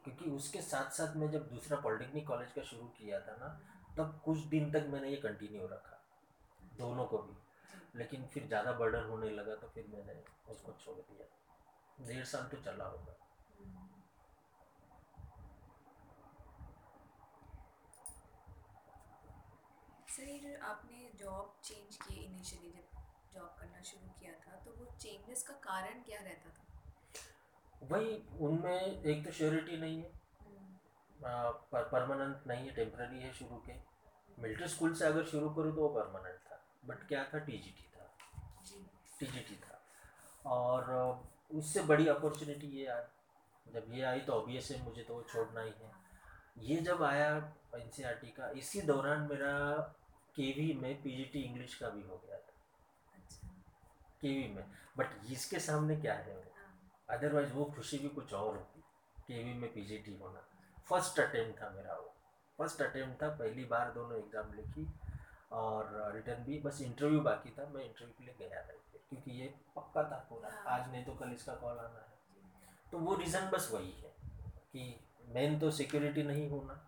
क्योंकि 0.03 0.29
उसके 0.29 0.61
साथ 0.61 0.89
साथ 0.89 1.15
मैं 1.15 1.29
जब 1.31 1.49
दूसरा 1.49 1.79
पॉलिटेक्निक 1.79 2.27
कॉलेज 2.27 2.51
का 2.51 2.61
शुरू 2.61 2.87
किया 2.87 3.19
था 3.19 3.35
ना 3.35 3.49
तब 3.97 4.21
कुछ 4.25 4.37
दिन 4.49 4.71
तक 4.71 4.87
मैंने 4.89 5.09
ये 5.09 5.15
कंटिन्यू 5.23 5.67
रखा 5.67 5.97
दोनों 6.77 7.05
को 7.05 7.17
भी। 7.19 7.35
लेकिन 7.95 8.25
फिर 8.25 8.47
ज़्यादा 8.47 8.71
बर्डन 8.73 9.09
होने 9.09 9.29
लगा 9.31 9.55
तो 9.55 9.67
फिर 9.69 9.87
मैंने 9.87 10.13
उसको 10.51 10.73
छोड़ 10.83 10.95
दिया। 10.97 11.25
डेढ़ 12.07 12.23
साल 12.25 12.47
तो 12.47 12.57
चला 12.61 12.85
होगा। 12.85 13.15
सर 20.11 20.59
आपने 20.63 21.09
जॉब 21.19 21.53
चेंज 21.63 21.95
की 21.97 22.15
इनिशियली 22.15 22.69
जब 22.71 22.99
जॉब 23.33 23.55
करना 23.59 23.81
शुरू 23.81 24.07
किया 24.19 24.33
था 24.41 24.55
तो 24.65 24.71
वो 24.71 24.85
चेंजेस 25.01 25.43
का 25.43 25.53
कारण 25.63 26.01
क्या 26.03 26.19
रहता 26.21 26.49
था? 26.49 26.63
वही 27.91 28.15
उनमें 28.39 29.03
एक 29.03 29.23
तो 29.25 29.31
श्योरिटी 29.31 29.77
नहीं 29.77 29.97
है। 29.97 30.11
हम्म, 30.41 30.65
परमानेंट 31.91 32.47
नहीं 32.47 32.67
है 32.67 32.75
टेम्पररी 32.75 33.21
है 33.21 33.31
शुरू 33.33 33.57
के। 33.67 33.73
मिलिट्री 34.39 34.67
स्कूल 34.67 34.93
से 34.93 35.05
अगर 35.05 35.23
शुरू 35.25 35.49
करूँ 35.49 35.75
तो 35.75 35.81
वो 35.81 35.89
परमानेंट 35.89 36.39
था 36.39 36.63
बट 36.85 37.07
क्या 37.07 37.23
था? 37.23 37.39
टीजीटी 37.39 37.89
था। 37.97 38.13
जी 38.65 38.85
टीजीटी 39.19 39.55
था। 39.55 39.81
और 40.45 41.23
उससे 41.55 41.83
बड़ी 41.83 42.07
अपॉर्चुनिटी 42.07 42.67
ये 42.67 42.85
आई 42.85 43.71
जब 43.73 43.93
ये 43.93 44.03
आई 44.03 44.19
तो 44.19 44.33
ऑब्वियस 44.33 44.71
है 44.71 44.83
मुझे 44.83 45.03
तो 45.03 45.13
वो 45.13 45.21
छोड़ना 45.21 45.61
ही 45.61 45.71
है। 45.71 45.91
ये 46.57 46.75
जब 46.75 47.03
आया 47.03 47.35
एन 47.75 47.91
का 48.37 48.49
इसी 48.49 48.81
दौरान 48.81 49.21
मेरा 49.21 49.77
केवी 50.35 50.73
में 50.73 51.01
पीजीटी 51.01 51.39
इंग्लिश 51.39 51.75
का 51.75 51.89
भी 51.89 52.01
हो 52.01 52.21
गया 52.27 52.37
था। 52.37 52.53
अच्छा। 53.13 53.47
केवी 54.21 54.47
में। 54.53 54.65
बट 54.97 55.31
इसके 55.31 55.59
सामने 55.59 55.95
क्या 55.95 56.13
है 56.13 56.35
वो? 56.35 56.43
हाँ, 56.57 56.91
अदरवाइज़ 57.09 57.53
वो 57.53 57.65
खुशी 57.65 57.97
भी 57.97 58.09
कुछ 58.09 58.33
और 58.33 58.55
होती। 58.55 58.83
केवी 59.27 59.53
में 59.53 59.73
पीजीटी 59.73 60.17
होना। 60.17 60.47
फ़र्स्ट 60.89 61.19
अटेम्प्ट 61.19 61.61
था 61.61 61.69
मेरा 61.69 61.93
वो। 61.93 62.10
फ़र्स्ट 62.61 62.81
अटेम्प्ट 62.81 63.21
था 63.21 63.27
पहली 63.35 63.63
बार 63.67 63.91
दोनों 63.93 64.17
एग्ज़ाम 64.17 64.53
लिखी 64.53 64.87
और 65.51 66.11
रिटर्न 66.15 66.43
भी 66.43 66.59
बस 66.61 66.81
इंटरव्यू 66.81 67.21
बाकी 67.21 67.49
था 67.51 67.65
मैं 67.69 67.83
इंटरव्यू 67.85 68.13
के 68.17 68.23
लिए 68.23 68.35
गया 68.39 68.61
नहीं 68.61 68.79
क्योंकि 69.09 69.31
ये 69.39 69.47
पक्का 69.75 70.03
था 70.03 70.17
पूरा 70.29 70.49
हाँ। 70.49 70.63
आज 70.73 70.91
नहीं 70.91 71.03
तो 71.05 71.13
कल 71.15 71.31
इसका 71.33 71.53
कॉल 71.61 71.77
आना 71.77 71.99
है 71.99 72.89
तो 72.91 72.99
वो 72.99 73.15
रीज़न 73.15 73.49
बस 73.49 73.69
वही 73.73 73.91
है 73.93 74.13
कि 74.73 74.95
मेन 75.35 75.59
तो 75.59 75.71
सिक्योरिटी 75.71 76.23
नहीं 76.23 76.49
होना 76.49 76.79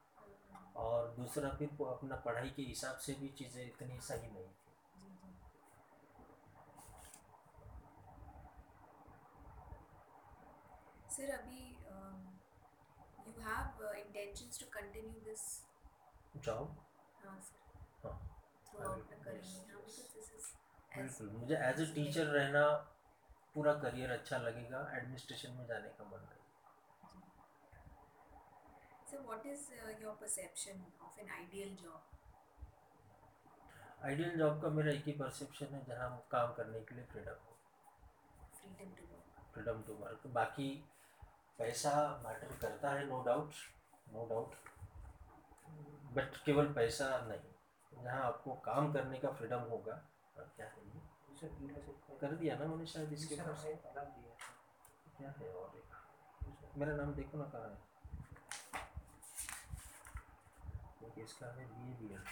और 0.78 1.14
दूसरा 1.18 1.50
फिर 1.60 1.70
वो 1.78 1.86
अपना 1.88 2.16
पढ़ाई 2.26 2.50
के 2.56 2.62
हिसाब 2.64 2.98
से 2.98 3.14
भी 3.22 3.28
चीज़ें 3.38 3.66
इतनी 3.66 4.00
सही 4.02 4.28
नहीं 4.28 4.46
थी। 4.46 4.62
सर 11.10 11.30
अभी 11.32 11.62
you 13.28 13.34
have 13.42 13.84
intentions 14.14 14.60
to 14.60 14.66
continue 14.74 15.20
this 15.26 15.44
job 16.46 16.76
हाँ 17.26 17.40
सर 17.42 17.62
हाँ. 18.04 18.18
yes, 18.74 18.82
हाँ 18.82 18.96
बिल्कुल 20.96 21.30
मुझे 21.38 21.56
एज 21.70 21.80
ए 21.82 21.86
टीचर 21.96 22.26
रहना 22.38 22.66
पूरा 23.56 23.74
करियर 23.86 24.12
अच्छा 24.12 24.38
लगेगा 24.38 24.80
एडमिनिस्ट्रेशन 24.98 25.52
में 25.58 25.66
जाने 25.68 25.90
का 26.00 26.10
मन 26.14 26.28
नहीं 26.30 26.42
So, 29.10 29.18
what 29.26 29.44
is 29.50 29.64
uh, 29.78 29.90
your 30.04 30.12
perception 30.20 30.80
of 31.08 31.18
an 31.24 31.28
ideal 31.40 31.74
job? 31.82 32.10
Ideal 34.06 34.38
job 34.38 34.62
का 34.62 34.70
मेरा 34.78 34.92
एक 34.92 35.04
ही 35.08 35.12
परसेप्शन 35.20 35.74
है 35.76 35.84
जहाँ 35.88 36.10
हम 36.10 36.18
काम 36.32 36.54
करने 36.54 36.80
के 36.88 36.96
लिए 36.96 37.04
फ्रीडम 37.12 37.44
हो। 37.44 37.54
Freedom 38.56 38.90
to 38.96 39.04
work 39.12 39.54
freedom 39.54 39.82
to 39.88 39.94
work 40.00 40.26
बाकी 40.38 40.68
पैसा 41.60 41.94
मैटर 42.26 42.56
करता 42.62 42.92
है 42.94 43.06
no 43.10 43.22
doubt 43.28 43.54
no 44.14 44.26
doubt 44.30 44.56
but 46.16 46.38
केवल 46.46 46.74
पैसा 46.74 47.06
नहीं। 47.28 48.04
जहाँ 48.04 48.22
आपको 48.24 48.54
काम 48.66 48.92
करने 48.94 49.20
का 49.20 49.32
फ्रीडम 49.32 49.62
होगा 49.72 49.94
और 50.38 50.52
क्या 50.56 50.68
है। 50.68 50.82
ये 50.84 51.70
कर 52.22 52.36
दिया 52.36 52.56
ना 52.58 52.66
मैंने 52.66 52.86
शायद 52.86 53.14
इसके 53.14 53.36
ऊपर 53.36 53.56
से। 53.56 53.74
क्या 55.18 55.30
है 55.40 55.50
और 55.54 55.78
एक? 55.78 56.78
मेरा 56.78 56.96
नाम 56.96 57.14
देखो 57.14 57.38
ना 57.38 57.46
कहाँ 57.56 57.70
है। 57.70 57.78
क्योंकि 61.00 61.22
इसका 61.22 61.48
है 61.56 61.66
बी 61.68 61.92
ए 61.92 61.94
बी 62.00 62.14
एड 62.14 62.26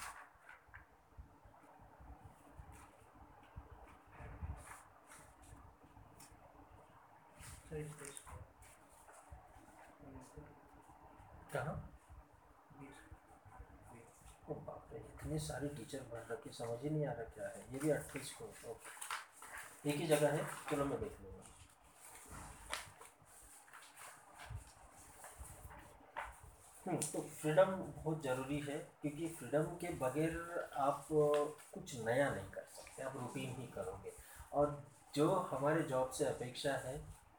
बाप 14.50 14.94
इतने 14.96 15.38
सारे 15.40 15.68
टीचर 15.68 16.00
भर 16.12 16.26
रखे 16.32 16.50
समझ 16.54 16.78
ही 16.84 16.90
नहीं 16.90 17.06
आ 17.08 17.12
रहा 17.12 17.24
क्या 17.36 17.48
है। 17.48 17.62
ये 17.74 17.80
भी 17.80 17.90
अट्ठाईस 17.90 18.32
को 18.32 18.46
एक 19.90 19.96
ही 19.96 20.08
जगह 20.08 20.32
है 20.32 20.44
चलो 20.70 20.86
मैं 20.86 21.00
देख 21.00 21.12
लूँगा। 21.22 21.40
हम्म, 26.86 26.98
तो 26.98 27.22
फ्रीडम 27.42 27.72
बहुत 27.96 28.24
ज़रूरी 28.24 28.60
है 28.60 28.78
क्योंकि 29.02 29.28
फ्रीडम 29.40 29.64
के 29.82 29.94
बगैर 29.96 30.34
आप 30.78 31.08
कुछ 31.12 31.96
नया 32.06 32.30
नहीं 32.30 32.50
कर 32.52 32.66
सकते 32.76 33.04
आप 33.04 33.18
रूटीन 33.18 33.56
ही 33.60 33.68
करोगे। 33.76 34.12
और 34.54 34.84
जो 35.16 35.30
हमारे 35.52 35.84
जॉब 35.90 36.12
से 36.12 36.26
अपेक्षा 36.26 36.74
है 36.86 36.98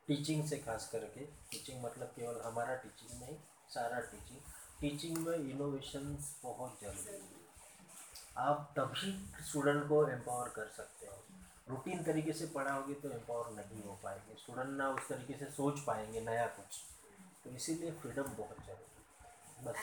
टीचिंग 0.09 0.45
से 0.49 0.57
खास 0.59 0.89
करके 0.93 1.25
टीचिंग 1.51 1.85
मतलब 1.85 2.09
केवल 2.17 2.41
हमारा 2.45 2.75
टीचिंग 2.77 3.21
नहीं 3.23 3.37
सारा 3.75 4.01
टीचिंग 4.01 4.41
टीचिंग 4.81 5.19
में 5.19 5.37
इनोवेशंस 5.37 6.41
बहुत 6.43 6.79
ज़रूरी 6.83 7.13
है। 7.13 7.21
आप 8.39 8.73
तभी 8.79 9.13
स्टूडेंट 9.45 9.89
को 9.89 10.09
एम्पावर 10.09 10.49
कर 10.49 10.67
सकते 10.77 11.07
हो। 11.07 11.23
रूटीन 11.69 12.03
तरीके 12.05 12.33
से 12.33 12.47
पढ़ाओगे 12.47 12.95
तो 12.95 13.11
एम्पावर 13.11 13.51
नहीं 13.51 13.83
हो 13.83 13.99
पाएँगे। 14.03 14.35
स्टूडेंट 14.35 14.69
ना 14.69 14.89
उस 14.89 15.09
तरीके 15.09 15.35
से 15.35 15.51
सोच 15.51 15.81
पाएँगे 15.81 16.21
नया 16.21 16.47
कुछ। 16.47 16.81
तो 17.45 17.51
इसीलिए 17.51 17.91
फ्रीडम 17.93 18.23
बहुत 18.23 18.57
ज़रूरी 18.67 19.05
है। 19.19 19.65
बस। 19.65 19.77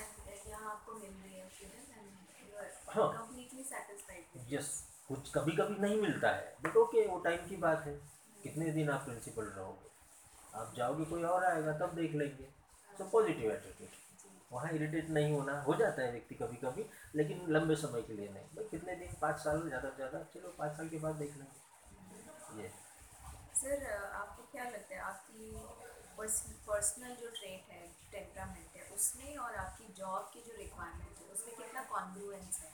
रही 4.10 4.24
है 4.36 4.53
यस 4.53 4.69
कुछ 5.08 5.31
कभी 5.36 5.51
कभी 5.51 5.81
नहीं 5.81 6.01
मिलता 6.01 6.29
है। 6.29 6.55
बट 6.62 6.77
ओके 6.77 7.08
वो 7.08 7.19
टाइम 7.19 7.48
की 7.48 7.55
बात 7.58 7.84
है। 7.86 7.93
कितने 8.43 8.72
दिन 8.72 8.89
आप 8.89 9.05
प्रिंसिपल 9.05 9.46
रहोगे? 9.46 9.89
आप 10.55 10.74
जाओगे 10.77 11.05
कोई 11.05 11.24
और 11.24 11.46
आएगा 11.46 11.77
तब 11.77 11.96
देख 11.96 12.12
लेंगे। 12.12 12.58
सो 12.99 13.05
पॉजिटिव 13.09 13.51
एटीट्यूड 13.51 13.97
वहाँ 14.51 14.69
इरिटेट 14.73 15.09
नहीं 15.09 15.31
होना 15.33 15.53
हो 15.63 15.73
जाता 15.79 16.01
है 16.01 16.11
व्यक्ति 16.11 16.35
कभी 16.35 16.55
कभी 16.57 16.83
लेकिन 17.15 17.45
लंबे 17.49 17.75
समय 17.75 18.01
के 18.01 18.13
लिए 18.13 18.29
नहीं। 18.29 18.43
भाई 18.55 18.65
कितने 18.71 18.95
दिन? 18.95 19.13
पाँच 19.21 19.35
साल 19.39 19.61
ज़्यादा 19.67 19.89
से 19.89 19.95
ज़्यादा? 19.95 20.19
चलो 20.33 20.53
पाँच 20.57 20.71
साल 20.77 20.87
के 20.89 20.97
बाद 20.99 21.15
देख 21.15 21.37
लेंगे। 21.37 22.61
ये। 22.61 22.69
सर 23.59 23.85
आपको 24.13 24.43
क्या 24.51 24.63
लगता 24.65 24.95
है? 24.95 25.01
आपकी 25.01 25.51
पर्सनल 26.67 27.15
जो 27.15 27.29
ट्रेट 27.29 27.71
है 27.71 27.81
टेम्परामेंट 28.11 28.75
है 28.75 28.83
उसमें 28.95 29.37
और 29.37 29.55
आपकी 29.57 29.93
जॉब 29.97 30.29
की 30.33 30.41
जो 30.41 30.57
रिक्वायरमेंट 30.57 31.19
है 31.19 31.31
उसमें 31.33 31.55
कितना 31.55 31.83
कॉन्ग्रुएंस 31.93 32.59
है? 32.63 32.71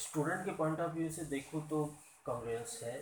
स्टूडेंट 0.00 0.44
के 0.44 0.52
पॉइंट 0.56 0.80
ऑफ़ 0.80 0.92
व्यू 0.92 1.10
से 1.12 1.24
देखो 1.30 1.60
तो 1.70 1.84
कॉन्ग्रेंस 2.26 2.78
है 2.82 2.96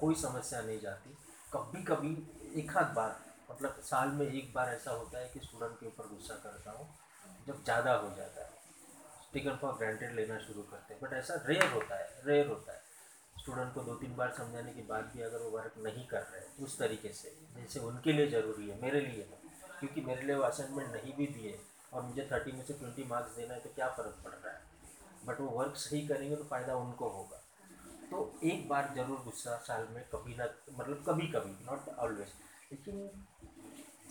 कोई 0.00 0.14
समस्या 0.22 0.60
नहीं 0.62 0.80
जाती। 0.80 1.16
कभी 1.52 1.82
कभी 1.84 2.16
एक 2.60 2.76
हाथ 2.76 2.94
बार 2.94 3.24
मतलब 3.48 3.80
साल 3.84 4.08
में 4.10 4.26
एक 4.26 4.52
बार 4.54 4.68
ऐसा 4.68 4.90
होता 4.92 5.18
है 5.18 5.28
कि 5.34 5.40
स्टूडेंट 5.40 5.78
के 5.80 5.86
ऊपर 5.86 6.08
गुस्सा 6.08 6.34
करता 6.44 6.70
हूँ, 6.70 6.88
जब 7.46 7.62
ज़्यादा 7.64 7.94
हो 7.94 8.08
जाता 8.16 8.40
है। 8.40 8.54
टेकन 9.32 9.56
फॉर 9.60 9.72
ग्रांटेड 9.78 10.14
लेना 10.14 10.38
शुरू 10.40 10.62
करते 10.62 10.94
हैं 10.94 11.02
बट 11.02 11.12
ऐसा 11.14 11.34
रेयर 11.46 11.72
होता 11.72 11.98
है 11.98 12.22
रेयर 12.26 12.46
होता 12.48 12.72
है। 12.72 12.84
स्टूडेंट 13.36 13.72
को 13.74 13.80
दो 13.82 13.94
तीन 13.94 14.14
बार 14.16 14.32
समझाने 14.36 14.72
के 14.72 14.82
बाद 14.84 15.10
भी 15.14 15.22
अगर 15.22 15.38
वो 15.38 15.50
वर्क 15.50 15.74
नहीं 15.80 16.06
कर 16.08 16.22
रहे 16.22 16.64
उस 16.64 16.78
तरीके 16.78 17.08
से, 17.12 17.32
जैसे 17.56 17.80
उनके 17.80 18.12
लिए 18.12 18.26
ज़रूरी 18.30 18.68
है, 18.68 18.80
मेरे 18.82 19.00
लिए 19.00 19.28
क्योंकि 19.80 20.00
मेरे 20.02 20.22
लिए 20.22 20.36
वो 20.36 20.42
असाइनमेंट 20.42 20.92
नहीं 20.92 21.12
भी 21.16 21.26
दिए 21.28 21.58
और 21.92 22.02
मुझे 22.02 22.28
थर्टी 22.32 22.52
में 22.52 22.64
से 22.64 22.74
ट्वेंटी 22.74 23.04
मार्क्स 23.04 23.36
देना 23.36 23.54
है 23.54 23.60
तो 23.60 23.70
क्या 23.74 23.88
फ़र्क 23.88 24.20
पड़ 24.24 24.32
रहा 24.32 24.52
है? 24.52 24.60
बट 25.26 25.40
वो 25.40 25.48
वर्क 25.50 25.76
सही 25.78 26.06
करेंगे 26.08 26.36
तो 26.36 26.44
फ़ायदा 26.44 26.74
उनको 26.76 27.08
होगा। 27.10 27.42
तो 28.10 28.18
एक 28.44 28.68
बार 28.68 28.92
ज़रूर 28.96 29.22
गुस्सा 29.24 29.56
साल 29.66 29.86
में 29.94 30.02
कभी 30.12 30.34
ना 30.36 30.44
मतलब 30.72 31.04
कभी 31.06 31.26
कभी 31.28 31.64
नॉट 31.66 31.88
ऑलवेज 31.98 32.32
लेकिन 32.72 33.08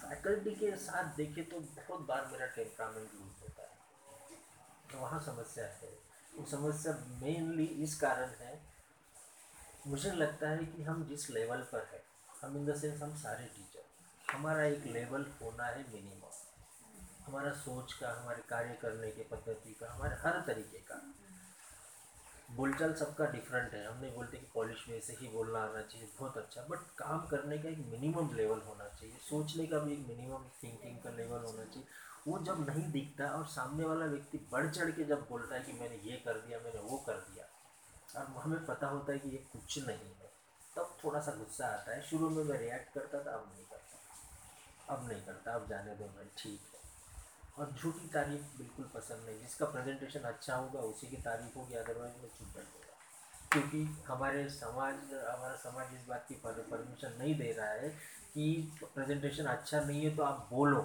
फैकल्टी 0.06 0.52
के 0.56 0.76
साथ 0.78 1.16
देखे 1.16 1.42
तो 1.44 1.60
बहुत 1.60 2.08
बार 2.08 2.30
मेरा 2.32 2.46
टेम्परामेंट 2.56 3.14
लूज 3.14 3.42
होता 3.42 3.62
है। 3.62 4.38
तो 4.92 4.98
वहाँ 4.98 5.20
समस्या 5.20 5.66
है। 5.66 5.94
वो 6.36 6.46
समस्या 6.46 6.94
मेनली 7.22 7.66
इस 7.84 8.00
कारण 8.00 8.30
है, 8.40 8.60
मुझे 9.88 10.12
लगता 10.12 10.50
है 10.50 10.66
कि 10.66 10.84
हम 10.84 11.06
जिस 11.06 11.30
लेवल 11.30 11.62
पर 11.72 11.88
है, 11.94 12.04
हम 12.42 12.58
इन 12.58 12.66
द 12.66 12.76
सेंस 12.76 13.02
हम 13.02 13.16
सारे 13.18 13.46
टीचर 13.46 14.34
हमारा 14.34 14.64
एक 14.64 14.86
लेवल 14.86 15.26
होना 15.42 15.66
है 15.66 15.84
मिनिमम 15.94 16.24
हमारा 17.26 17.52
सोच 17.52 17.94
का, 17.94 18.10
हमारे 18.14 18.42
कार्य 18.50 18.74
करने 18.82 19.12
के 19.12 19.24
पद्धति 19.24 19.72
का, 19.74 19.92
हमारे 19.94 20.16
हर 20.16 20.42
तरीके 20.48 20.80
का। 20.80 21.02
बोलचाल 22.56 22.94
सबका 22.94 23.26
डिफरेंट 23.26 23.74
है। 23.74 23.86
हम 23.88 24.02
नहीं 24.02 24.16
बोलते 24.16 24.38
कि 24.38 24.48
पॉलिश 24.54 24.86
में 24.90 24.98
ऐसे 24.98 25.14
ही 25.14 25.28
बोलना 25.28 25.60
आना 25.60 25.82
चाहिए, 25.82 26.10
बहुत 26.20 26.38
अच्छा। 26.38 26.62
बट 26.62 26.78
काम 26.98 27.28
करने 27.28 27.58
का 27.58 27.70
एक 27.70 27.78
मिनिमम 27.78 28.34
लेवल 28.36 28.60
होना 28.60 28.88
चाहिए। 28.88 29.16
सोचने 29.16 29.68
का 29.68 29.80
भी 29.80 29.94
एक 29.94 30.08
मिनिमम 30.08 30.46
थिंकिंग 30.64 31.00
का 31.00 31.10
लेवल 31.10 31.40
होना 31.40 31.64
चाहिए। 31.64 31.84
वो 32.28 32.40
जब 32.40 32.70
नहीं 32.70 32.92
दिखता 32.92 33.26
और 33.26 33.46
सामने 33.46 33.86
वाला 33.86 34.06
व्यक्ति 34.06 34.38
बढ़ 34.52 34.70
चढ़ 34.72 34.92
के 34.92 35.04
जब 35.04 35.26
बोलता 35.30 35.56
है 35.56 35.62
कि 35.62 35.74
मैंने 35.74 35.96
ये 35.96 36.18
कर 36.18 36.34
दिया, 36.34 36.60
मैंने 36.60 36.80
वो 36.80 36.98
कर 36.98 37.14
दिया 37.14 37.46
और 38.22 38.26
हमें 38.26 38.66
पता 38.66 38.88
होता 38.88 39.14
है 39.14 39.20
कि 39.20 39.30
ये 39.30 39.38
कुछ 39.38 39.78
नहीं 39.88 40.14
है। 40.14 40.32
तब 40.78 40.98
थोड़ा 41.04 41.20
सा 41.20 41.32
गुस्सा 41.32 41.68
आता 41.68 41.96
है। 41.96 42.02
शुरू 42.02 42.30
में 42.30 42.44
मैं 42.44 42.60
रिएक्ट 42.60 42.94
करता 42.94 43.20
था, 43.20 43.36
अब 43.38 43.52
नहीं 43.56 43.66
करता। 43.66 44.96
अब 44.96 45.08
नहीं 45.10 45.22
करता, 45.22 45.54
अब 45.54 45.70
जाने 45.70 45.96
दो 45.96 46.06
भाई, 46.06 46.26
ठीक 46.38 46.62
है। 46.74 46.75
और 47.58 47.72
झूठी 47.72 48.08
तारीफ़ 48.14 48.58
बिल्कुल 48.58 48.86
पसंद 48.94 49.26
नहीं। 49.26 49.40
जिसका 49.40 49.66
प्रेजेंटेशन 49.66 50.20
अच्छा 50.22 50.56
होगा, 50.56 50.80
उसी 50.82 51.08
की 51.08 51.18
तारीफ़ 51.18 51.58
होगी 51.58 51.76
अदरवाइज़ 51.76 52.14
मैं 52.14 52.30
चुप 52.30 52.48
बैठूँगा 52.56 52.84
क्योंकि 53.52 53.84
हमारे 54.08 54.48
समाज, 54.50 54.96
हमारा 55.14 55.56
समाज 55.56 55.94
इस 55.96 56.08
बात 56.08 56.26
की 56.30 56.36
परमिशन 56.44 57.16
नहीं 57.20 57.36
दे 57.40 57.52
रहा 57.52 57.70
है 57.70 57.90
कि 58.34 58.74
प्रेजेंटेशन 58.84 59.46
अच्छा 59.48 59.80
नहीं 59.82 60.04
है 60.06 60.16
तो 60.16 60.24
आप 60.24 60.48
बोलो 60.52 60.82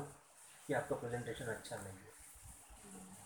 कि 0.67 0.75
आपका 0.75 0.97
प्रेजेंटेशन 0.97 1.45
अच्छा 1.47 1.77
नहीं 1.77 1.99
है। 1.99 2.09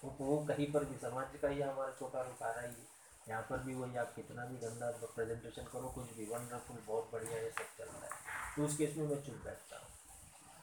वो 0.04 0.16
वो 0.20 0.36
कहीं 0.46 0.70
पर 0.72 0.84
भी, 0.84 0.96
समाज 0.98 1.36
का 1.42 1.48
ही 1.48 1.60
हमारा 1.60 1.92
छोटा 1.98 2.22
रूप 2.22 2.42
आ 2.42 2.50
रहा 2.50 2.60
ही 2.60 2.66
है। 2.68 2.92
यहाँ 3.28 3.42
पर 3.50 3.58
भी 3.58 3.74
वही, 3.74 3.96
आप 3.96 4.12
कितना 4.16 4.44
भी 4.46 4.56
गंदा 4.58 4.90
प्रेजेंटेशन 5.14 5.68
करो, 5.72 5.88
कुछ 5.88 6.16
भी 6.16 6.26
वंडरफुल 6.26 6.82
बहुत 6.86 7.10
बढ़िया 7.12 7.38
ये 7.38 7.50
सब 7.50 7.76
चल 7.78 7.84
रहा 7.84 8.04
है। 8.04 8.56
तो 8.56 8.64
उस 8.64 8.76
केस 8.76 8.96
में 8.96 9.06
मैं 9.08 9.22
चुप 9.22 9.34
बैठता 9.44 9.78
हूँ। 9.78 9.93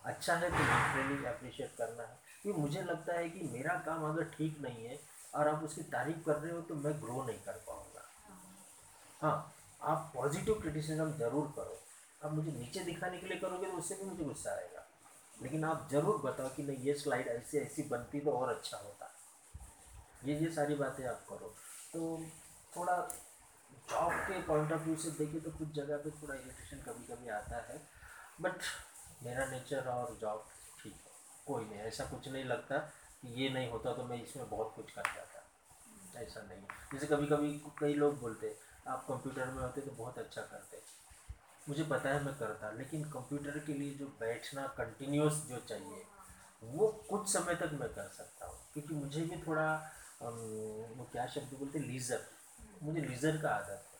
अच्छा 0.04 0.36
है 0.36 0.50
तो 0.50 0.58
लिटरली 0.58 1.26
अप्रिशिएट 1.26 1.76
करना 1.78 2.04
है। 2.04 2.20
क्योंकि 2.42 2.62
मुझे 2.62 2.82
लगता 2.82 3.14
है 3.14 3.30
कि 3.30 3.48
मेरा 3.48 3.74
काम 3.86 4.04
अगर 4.06 4.24
ठीक 4.30 4.60
नहीं 4.62 4.86
है 4.86 5.00
और 5.36 5.48
आप 5.48 5.64
उसकी 5.64 5.82
तारीफ़ 5.92 6.24
कर 6.26 6.36
रहे 6.36 6.52
हो 6.52 6.62
तो 6.62 6.76
मैं 6.76 6.94
ग्रो 7.02 7.24
नहीं 7.24 7.40
कर 7.40 7.62
पाऊँगा। 7.68 8.08
हाँ 9.22 9.54
आप 9.82 10.12
पॉजिटिव 10.16 10.60
क्रिटिसिज्म 10.62 11.12
ज़रूर 11.18 11.54
करो। 11.56 11.78
आप 12.22 12.32
मुझे 12.32 12.52
नीचे 12.52 12.80
दिखाने 12.84 13.18
के 13.18 13.28
लिए 13.28 13.38
करोगे 13.40 13.68
तो 13.68 13.78
उससे 13.78 13.96
भी 13.96 14.06
मुझे 14.06 14.24
गुस्सा 14.24 14.52
आएगा। 14.52 14.86
लेकिन 15.38 15.64
आप 15.66 15.88
ज़रूर 15.92 16.18
बताओ 16.22 16.50
कि 16.56 16.64
नहीं, 16.64 16.78
ये 16.78 16.94
स्लाइड 16.96 17.28
ऐसी 17.28 17.58
ऐसी 17.58 17.84
बनती 17.90 18.20
तो 18.20 18.32
और 18.32 18.50
अच्छा 18.50 18.78
होता। 18.78 19.14
ये 20.26 20.38
ये 20.40 20.52
सारी 20.54 20.76
बातें 20.76 21.06
आप 21.06 21.26
करो। 21.30 21.54
तो 21.94 22.24
थोड़ा 22.76 22.98
जॉब 23.90 24.12
के 24.28 24.42
पॉइंट 24.42 24.72
ऑफ़ 24.72 24.82
व्यू 24.82 24.96
से 24.96 25.12
देखिए 25.12 25.42
तो 25.42 25.52
कुछ 25.52 25.72
जगह 25.76 25.98
पे 25.98 26.10
थोड़ा 26.22 26.36
इरिटेशन 26.36 26.84
कभी 26.86 27.14
कभी 27.14 27.30
आता 27.32 27.62
है। 27.64 27.82
बट 28.42 28.62
मेरा 29.22 29.46
नेचर 29.48 29.88
और 29.90 30.18
जॉब 30.22 30.46
ठीक 30.80 30.94
है। 30.96 31.12
कोई 31.48 31.64
नहीं, 31.64 31.80
ऐसा 31.82 32.06
कुछ 32.06 32.28
नहीं 32.28 32.44
लगता 32.46 32.78
कि 33.22 33.34
ये 33.42 33.50
नहीं 33.50 33.70
होता 33.72 33.94
तो 33.94 34.04
मैं 34.06 34.22
इसमें 34.24 34.50
बहुत 34.50 34.74
कुछ 34.76 34.92
कर 34.92 35.04
जाता। 35.06 36.20
ऐसा 36.20 36.42
नहीं 36.42 36.62
जैसे 36.94 37.08
कभी 37.08 37.28
कभी 37.28 37.52
कई 37.80 37.94
लोग 37.96 38.20
बोलते 38.22 38.56
आप 38.88 39.06
कंप्यूटर 39.08 39.46
में 39.48 39.62
होते 39.62 39.82
तो 39.82 39.92
बहुत 39.94 40.18
अच्छा 40.20 40.42
करते। 40.44 40.82
मुझे 41.68 41.84
पता 41.86 42.10
है 42.10 42.24
मैं 42.24 42.34
करता, 42.36 42.72
लेकिन 42.72 43.04
कंप्यूटर 43.10 43.60
के 43.60 43.74
लिए 43.74 43.94
जो 43.96 44.06
बैठना 44.20 44.66
कंटिन्यूस 44.78 45.46
जो 45.50 45.58
चाहिए, 45.60 46.04
वो 46.64 46.88
कुछ 47.10 47.28
समय 47.30 47.56
तक 47.56 47.74
मैं 47.74 47.90
कर 47.90 48.08
सकता 48.10 48.46
हूँ। 48.46 48.58
क्योंकि 48.74 48.94
मुझे 48.96 49.22
भी 49.22 49.42
थोड़ा 49.44 49.74
वो 50.22 51.08
क्या 51.12 51.26
शब्द 51.28 51.58
बोलते 51.60 51.80
लीज़र 51.82 52.26
मुझे 52.82 53.02
लीज़र 53.02 53.38
का 53.38 53.50
आदत 53.50 53.86
है। 53.86 54.00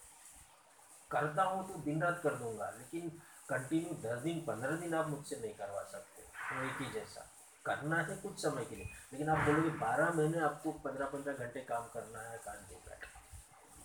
करता 1.12 1.44
हूँ 1.44 1.68
तो 1.68 1.80
दिन 1.82 2.02
रात 2.04 2.20
कर 2.24 2.36
दूँगा, 2.36 2.70
लेकिन 2.72 3.12
कंटिन्यू 3.52 3.94
दस 4.04 4.22
दिन, 4.22 4.40
पंद्रह 4.46 4.76
दिन 4.78 4.94
आप 4.94 5.08
मुझसे 5.08 5.36
नहीं 5.36 5.54
करवा 5.54 5.84
सकते। 5.84 6.22
तो 6.22 6.64
एक 6.66 6.82
ही 6.82 6.92
जैसा। 6.92 7.28
करना 7.66 7.96
है 7.96 8.16
कुछ 8.18 8.42
समय 8.42 8.66
के 8.66 8.76
लिए। 8.76 8.90
लेकिन 9.12 9.30
आप 9.30 9.38
बोलोगे, 9.38 9.70
बारह 9.70 10.14
महीने 10.14 10.40
आपको 10.40 10.72
पंद्रह 10.86 11.08
पंद्रह 11.08 11.34
घंटे 11.34 11.62
काम 11.62 11.88
करना 11.88 12.22
है 12.22 12.38
कान 12.38 12.62
के 12.70 12.76
बैठ 12.76 13.06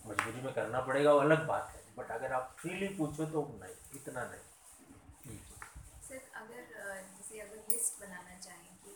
मजबूरी 0.06 0.40
में 0.42 0.52
करना 0.54 0.80
पड़ेगा, 0.80 1.12
वो 1.12 1.20
अलग 1.20 1.46
बात 1.46 1.68
है। 1.68 1.82
बट 1.96 2.10
अगर 2.10 2.32
आप 2.32 2.56
फ्रीली 2.58 2.88
पूछो 2.88 3.26
तो 3.26 3.42
नहीं, 3.62 3.74
इतना 3.94 4.24
नहीं। 4.24 4.44
सर, 6.08 6.20
अगर 6.36 6.62
जैसे 7.16 7.40
अगर 7.40 7.56
लिस्ट 7.70 8.00
बनाना 8.00 8.38
चाहें 8.38 8.76
कि 8.84 8.92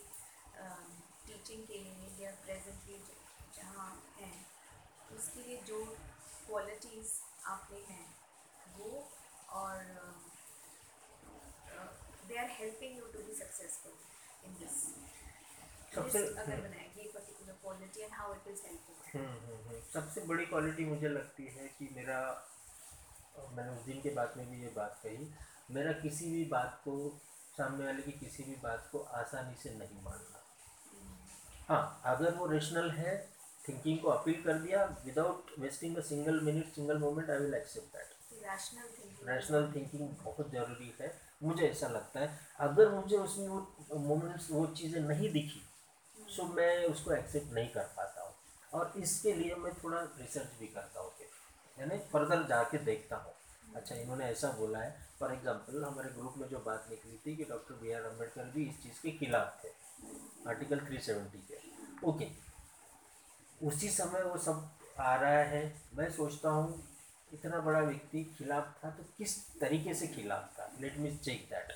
टीचिंग 1.27 1.67
के 1.67 1.79
लिए 1.79 2.25
या 2.25 2.31
प्रेजेंटली 2.45 2.99
जहाँ 3.57 3.91
हैं, 4.21 4.47
उसके 5.17 5.41
लिए 5.41 5.63
जो 5.63 5.85
क्वालिटीज़ 6.47 7.13
आप 7.47 7.69
में 7.71 7.85
हैं, 7.87 8.07
वो 8.79 9.09
और 9.51 9.77
they 12.31 12.37
are 12.39 12.51
helping 12.59 12.99
you 12.99 13.07
to 13.15 13.23
be 13.29 13.35
successful 13.43 14.49
in 14.49 14.55
this 14.61 14.77
सबसे 15.95 16.19
अगर 16.43 16.61
बनाए 16.67 16.87
ये 16.99 17.11
particular 17.15 17.55
quality 17.63 18.01
and 18.03 18.13
how 18.15 18.35
it 18.35 18.49
is 18.53 18.61
helping 18.67 18.99
hmm, 19.15 19.39
hmm, 19.47 19.69
hmm. 19.69 19.81
सबसे 19.93 20.21
बड़ी 20.27 20.45
क्वालिटी 20.47 20.85
मुझे 20.91 21.09
लगती 21.09 21.47
है 21.55 21.69
कि 21.79 21.89
मेरा 21.97 22.19
मैंने 23.57 23.71
उस 23.71 23.85
दिन 23.85 24.01
के 24.03 24.11
बाद 24.19 24.35
में 24.37 24.51
भी 24.51 24.63
ये 24.63 24.69
बात 24.77 25.01
कही 25.03 25.27
मेरा 25.77 25.93
किसी 26.03 26.31
भी 26.31 26.45
बात 26.53 26.81
को 26.85 26.95
सामने 27.57 27.85
वाले 27.87 28.03
की 28.03 28.13
किसी 28.19 28.43
भी 28.45 28.55
बात 28.63 28.89
को 28.93 28.99
आसानी 29.21 29.55
से 29.63 29.71
नहीं 29.79 30.03
मानना। 30.05 30.43
हाँ 31.69 32.03
अगर 32.13 32.35
वो 32.35 32.47
रेशनल 32.53 32.91
है 32.99 33.15
थिंकिंग 33.69 33.99
को 34.03 34.09
अपील 34.11 34.43
कर 34.43 34.59
दिया 34.59 34.85
without 35.05 35.51
wasting 35.65 35.97
a 35.97 36.01
single 36.11 36.41
minute 36.45 36.73
single 36.75 36.99
moment 36.99 37.31
I 37.31 37.39
will 37.39 37.55
accept 37.55 37.97
that 37.97 38.15
rational 39.29 39.73
thinking 39.75 40.09
बहुत 40.25 40.51
ज़रूरी 40.53 40.95
है। 41.01 41.09
मुझे 41.41 41.67
ऐसा 41.69 41.89
लगता 41.89 42.21
है। 42.21 42.39
अगर 42.61 42.89
मुझे 42.91 43.17
उसमें 43.17 43.49
वो 43.49 43.99
मोमेंट्स 43.99 44.51
वो 44.51 44.67
चीज़ें 44.79 45.01
नहीं 45.03 45.33
दिखी 45.33 45.63
सो 46.17 46.45
मैं 46.49 46.85
उसको 46.87 47.13
एक्सेप्ट 47.13 47.53
नहीं 47.55 47.69
कर 47.69 47.93
पाता 47.97 48.23
हूँ। 48.23 48.35
और 48.73 48.93
इसके 48.99 49.33
लिए 49.35 49.55
मैं 49.57 49.73
थोड़ा 49.75 50.01
रिसर्च 50.19 50.59
भी 50.61 50.67
करता 50.69 51.01
हूँ 51.01 51.09
यानी 51.77 51.99
फर्दर 52.13 52.43
जाके 52.49 52.79
देखता 52.85 53.17
हूँ। 53.17 53.33
अच्छा 53.77 53.95
इन्होंने 53.95 54.25
ऐसा 54.25 54.51
बोला 54.53 54.79
है। 54.79 54.91
फॉर 55.21 55.33
एग्ज़ाम्पल 55.33 55.85
हमारे 55.85 56.09
ग्रुप 56.11 56.35
में 56.39 56.49
जो 56.49 56.59
बात 56.67 56.87
निकली 56.91 57.17
थी 57.27 57.37
कि 57.37 57.45
डॉक्टर 57.45 57.75
बी 57.83 57.93
आर 57.93 58.03
अंबेडकर 58.05 58.51
भी 58.55 58.65
इस 58.65 58.83
चीज़ 58.83 59.01
के 59.03 59.11
खिलाफ 59.19 59.65
थे 59.65 59.69
आर्टिकल 60.49 60.81
370 60.87 61.41
के। 61.49 61.59
ओके 62.09 62.29
उसी 63.61 63.89
समय 63.91 64.23
वो 64.23 64.37
सब 64.39 64.69
आ 65.01 65.15
रहा 65.15 65.43
है। 65.53 65.63
मैं 65.95 66.11
सोचता 66.13 66.51
हूँ 66.51 66.83
इतना 67.33 67.61
बड़ा 67.61 67.81
व्यक्ति 67.81 68.25
खिलाफ 68.25 68.85
था 68.85 68.91
तो 68.91 69.03
किस 69.19 69.59
तरीके 69.61 69.95
से 69.95 70.07
खिलाफ 70.07 70.59
था? 70.59 70.73
लेट 70.81 70.97
मी 70.97 71.17
चेक 71.17 71.47
दैट 71.51 71.73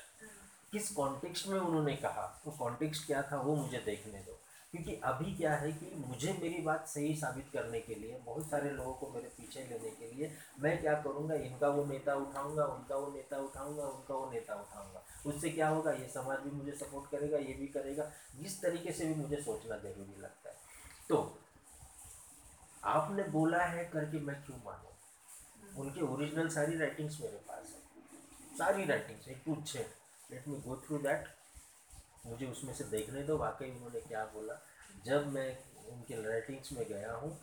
किस 0.71 0.91
कॉन्टेक्स्ट 0.91 1.47
में 1.47 1.59
उन्होंने 1.59 1.95
कहा? 1.95 2.41
वो 2.45 2.51
कॉन्टेक्स्ट 2.51 3.05
क्या 3.05 3.21
था, 3.21 3.41
वो 3.41 3.55
मुझे 3.55 3.77
देखने 3.77 4.19
दो। 4.19 4.39
क्योंकि 4.71 4.95
अभी 4.95 5.35
क्या 5.35 5.55
है 5.55 5.71
कि 5.71 6.03
मुझे 6.07 6.33
मेरी 6.41 6.61
बात 6.61 6.87
सही 6.87 7.15
साबित 7.15 7.45
करने 7.53 7.79
के 7.79 7.95
लिए, 7.95 8.19
बहुत 8.25 8.49
सारे 8.49 8.69
लोगों 8.69 8.93
को 8.93 9.09
मेरे 9.09 9.27
पीछे 9.27 9.59
लेने 9.59 9.89
के 9.89 10.15
लिए, 10.15 10.37
मैं 10.59 10.81
क्या 10.81 10.93
करूँगा? 10.93 11.35
इनका 11.35 11.67
वो 11.67 11.85
नेता 11.85 12.15
उठाऊँगा, 12.15 12.65
उनका 12.65 12.95
वो 12.95 13.11
नेता 13.11 13.37
उठाऊँगा, 13.37 13.83
उनका 13.83 14.15
वो 14.15 14.31
नेता 14.31 14.55
उठाऊँगा। 14.55 15.05
उससे 15.25 15.49
क्या 15.49 15.67
होगा? 15.69 15.91
ये 15.91 16.07
समाज 16.07 16.39
भी 16.39 16.51
मुझे 16.51 16.71
सपोर्ट 16.71 17.11
करेगा, 17.11 17.37
ये 17.37 17.53
भी 17.53 17.67
करेगा। 17.67 18.11
जिस 18.39 18.61
तरीके 18.61 18.91
से 18.91 19.05
भी 19.05 19.15
मुझे 19.15 19.35
सोचना 19.35 19.77
ज़रूरी 19.77 20.21
लगता 20.21 20.49
है। 20.49 20.55
तो 21.09 21.39
आपने 22.83 23.23
बोला 23.23 23.63
है 23.63 23.85
करके 23.85 24.19
मैं 24.19 24.45
क्यों 24.45 24.57
मानूँ? 24.65 24.94
उनके 25.77 26.01
ओरिजिनल 26.03 26.49
सारी 26.49 26.77
राइटिंग्स 26.77 27.19
मेरे 27.21 27.37
पास 27.47 27.73
है। 27.73 28.57
सारी 28.57 28.85
writings 28.85 29.27
A 29.27 29.41
to 29.45 29.55
Z 29.55 30.31
let 30.31 30.47
me 30.47 30.57
go 30.67 30.75
through 30.85 30.97
that 30.97 31.27
मुझे 32.25 32.45
उसमें 32.45 32.73
से 32.73 32.83
देखने 32.91 33.23
दो 33.23 33.37
वाकई 33.37 33.69
उन्होंने 33.71 33.99
क्या 34.01 34.25
बोला। 34.25 34.59
जब 35.05 35.27
मैं 35.33 35.49
उनके 35.91 36.21
राइटिंग्स 36.29 36.71
में 36.73 36.85
गया 36.89 37.13
हूँ 37.13 37.37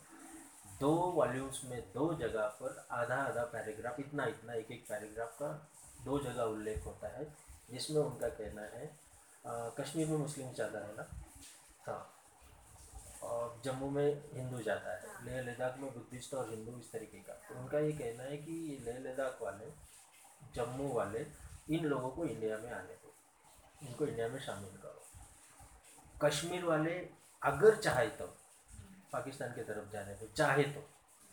दो 0.79 0.91
वॉल्यूम्स 1.15 1.61
में 1.65 1.79
दो 1.93 2.13
जगह 2.19 2.47
पर 2.61 2.85
आधा 2.91 3.15
आधा 3.15 3.43
पैराग्राफ 3.53 3.99
इतना 3.99 4.25
इतना 4.25 4.53
एक 4.53 4.71
एक 4.71 4.85
पैराग्राफ 4.89 5.37
का 5.39 5.51
दो 6.05 6.19
जगह 6.19 6.43
उल्लेख 6.43 6.85
होता 6.85 7.07
है 7.17 7.25
जिसमें 7.71 8.01
उनका 8.01 8.27
कहना 8.29 8.61
है 8.61 8.85
आ, 9.45 9.69
कश्मीर 9.79 10.07
में 10.07 10.17
मुस्लिम 10.17 10.51
ज़्यादा 10.53 10.79
है 10.79 10.95
ना? 10.95 11.07
हाँ। 11.87 12.12
और 13.23 13.61
जम्मू 13.65 13.89
में 13.89 14.07
हिंदू 14.33 14.57
ज़्यादा 14.59 14.91
है 14.91 15.25
लेह 15.25 15.41
लद्दाख 15.41 15.77
में 15.79 15.93
बुद्धिस्ट 15.93 16.33
और 16.33 16.49
हिंदू 16.49 16.77
इस 16.79 16.91
तरीके 16.91 17.19
का। 17.19 17.33
तो 17.49 17.59
उनका 17.59 17.79
ये 17.79 17.91
कहना 17.93 18.23
है 18.23 18.37
कि 18.37 18.55
लेह 18.85 18.97
लद्दाख 18.99 19.41
वाले 19.41 19.71
जम्मू 20.55 20.91
वाले 20.93 21.25
इन 21.69 21.85
लोगों 21.85 22.09
को 22.09 22.25
इंडिया 22.25 22.57
में 22.57 22.71
आने 22.71 22.93
दो। 22.95 23.13
इनको 23.83 24.05
इंडिया 24.05 24.27
में 24.27 24.39
शामिल 24.39 24.77
करो। 24.77 25.01
कश्मीर 26.23 26.65
वाले 26.65 26.93
अगर 27.41 27.75
चाहे 27.77 28.07
तो 28.19 28.25
पाकिस्तान 29.13 29.53
की 29.53 29.63
तरफ़ 29.63 29.91
जाने 29.93 30.13
को 30.15 30.27
चाहे 30.35 30.63
तो 30.65 30.83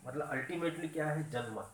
मतलब 0.00 0.30
अल्टीमेटली 0.30 0.88
क्या 0.88 1.06
है? 1.06 1.30
जनमत। 1.30 1.72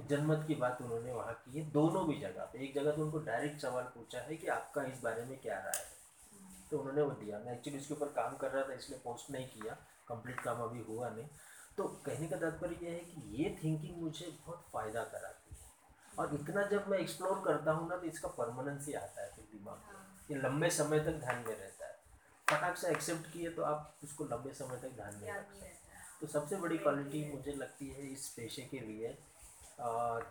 जनमत 0.00 0.44
की 0.46 0.54
बात 0.54 0.80
उन्होंने 0.82 1.12
वहाँ 1.12 1.32
की 1.34 1.58
है। 1.58 1.70
दोनों 1.70 2.06
भी 2.08 2.18
जगह 2.20 2.44
पे 2.52 2.64
एक 2.64 2.74
जगह 2.74 2.92
तो 2.92 3.02
उनको 3.02 3.18
डायरेक्ट 3.26 3.60
सवाल 3.60 3.84
पूछा 3.94 4.20
है 4.20 4.36
कि 4.36 4.46
आपका 4.54 4.84
इस 4.84 5.02
बारे 5.02 5.24
में 5.24 5.38
क्या 5.40 5.58
राय 5.58 5.78
है? 5.78 5.93
तो 6.70 6.78
उन्होंने 6.78 7.02
वो 7.02 7.10
दिया। 7.20 7.38
मैं 7.38 7.52
एक्चुअली 7.52 7.78
इसके 7.78 7.94
ऊपर 7.94 8.08
काम 8.12 8.36
कर 8.36 8.50
रहा 8.50 8.62
था 8.68 8.74
इसलिए 8.74 8.98
पोस्ट 9.04 9.30
नहीं 9.30 9.46
किया। 9.48 9.76
कंप्लीट 10.08 10.40
काम 10.40 10.62
अभी 10.62 10.80
हुआ 10.88 11.08
नहीं। 11.08 11.26
तो 11.76 11.84
कहने 12.06 12.26
का 12.28 12.36
तात्पर्य 12.38 12.78
यह 12.82 12.92
है 12.92 12.98
कि 13.00 13.22
ये 13.36 13.56
थिंकिंग 13.62 14.02
मुझे 14.02 14.26
बहुत 14.40 14.66
फ़ायदा 14.72 15.04
कराती 15.04 15.50
है। 15.50 15.62
और 16.18 16.34
इतना 16.34 16.66
जब 16.68 16.88
मैं 16.88 16.98
एक्सप्लोर 16.98 17.42
करता 17.44 17.72
हूँ 17.72 17.88
ना 17.88 17.96
तो 17.96 18.06
इसका 18.06 18.28
परमानेंस 18.36 18.86
ही 18.88 18.92
आता 18.94 19.22
है 19.22 19.30
फिर 19.36 19.44
दिमाग 19.52 19.78
में। 19.86 20.02
ये 20.30 20.42
लंबे 20.42 20.70
समय 20.72 21.00
तक 21.00 21.18
ध्यान 21.20 21.38
में 21.38 21.54
रहता 21.54 21.86
है। 21.86 21.92
फटाक 22.48 22.76
से 22.76 22.90
एक्सेप्ट 22.90 23.32
किए 23.32 23.50
तो 23.50 23.62
आप 23.64 23.98
उसको 24.04 24.24
लंबे 24.26 24.52
समय 24.54 24.76
तक 24.78 24.94
ध्यान 24.96 25.14
में 25.14 25.28
रख 25.28 25.52
सकते 25.52 25.72
तो 26.20 26.26
सबसे 26.28 26.56
बड़ी 26.56 26.78
क्वालिटी 26.78 27.24
मुझे 27.32 27.52
लगती 27.52 27.88
है 27.88 28.06
इस 28.08 28.28
पेशे 28.36 28.62
के 28.64 28.80
लिए 28.80 29.16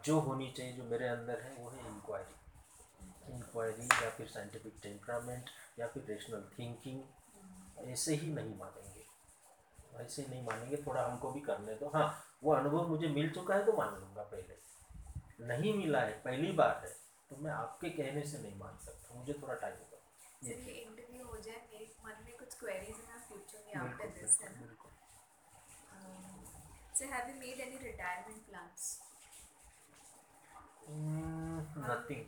जो 0.06 0.20
होनी 0.20 0.52
चाहिए 0.58 0.74
जो 0.74 0.84
मेरे 0.84 1.08
अंदर 1.08 1.40
है 1.42 1.56
वो 1.56 1.70
है 1.70 1.88
इंक्वायरी 1.88 3.34
इंक्वायरी 3.34 3.88
या 4.04 4.10
फिर 4.10 4.28
साइंटिफिक 4.28 4.80
टेम्परामेंट 4.84 5.50
या 5.80 5.88
फिर 5.88 6.04
रेशनल 6.08 6.44
थिंकिंग 6.58 7.88
ऐसे 7.90 8.16
ही 8.16 8.32
नहीं 8.34 8.58
मानेंगे। 8.58 9.06
ऐसे 10.04 10.22
ही 10.22 10.28
नहीं 10.30 10.44
मानेंगे 10.46 10.78
थोड़ा 10.86 11.06
हमको 11.06 11.32
भी 11.32 11.42
करने 11.42 11.76
दो। 11.76 11.92
हाँ 11.96 12.08
वो 12.44 12.54
अनुभव 12.54 12.88
मुझे 12.90 13.08
मिल 13.08 13.30
चुका 13.34 13.56
है 13.56 13.66
तो 13.66 13.74
मान 13.78 13.96
लूँगा 14.00 14.24
पहले। 14.34 14.58
नहीं 15.48 15.74
मिला 15.78 16.02
है 16.02 16.20
पहली 16.22 16.52
बार 16.62 16.82
है 16.86 16.94
तो 17.30 17.38
मैं 17.44 17.52
आपके 17.52 17.90
कहने 17.90 18.24
से 18.28 18.38
नहीं 18.42 18.58
मान 18.60 18.78
सकता। 18.86 19.16
मुझे 19.16 19.34
थोड़ा 19.42 19.54
टाइम 19.56 19.76
होगा 19.76 20.00
इंटरव्यू 20.48 21.26
हो 21.26 21.38
जाए 21.38 21.62
मेरे 21.72 21.86
मन 22.06 22.24
में 22.26 22.38
कुछ 22.38 22.60
क्वेरीज 22.60 22.98
हैं 23.10 23.20
पूछूँगी 23.30 23.80
आफ्टर 23.80 24.08
दिस 24.20 24.40
है। 24.42 24.52
So 26.98 27.06
have 27.12 27.30
you 27.30 27.36
made 27.38 27.60
any 27.64 27.78
retirement 27.84 28.42
plans? 28.48 28.82
Mm, 30.88 31.62
nothing. 31.88 32.26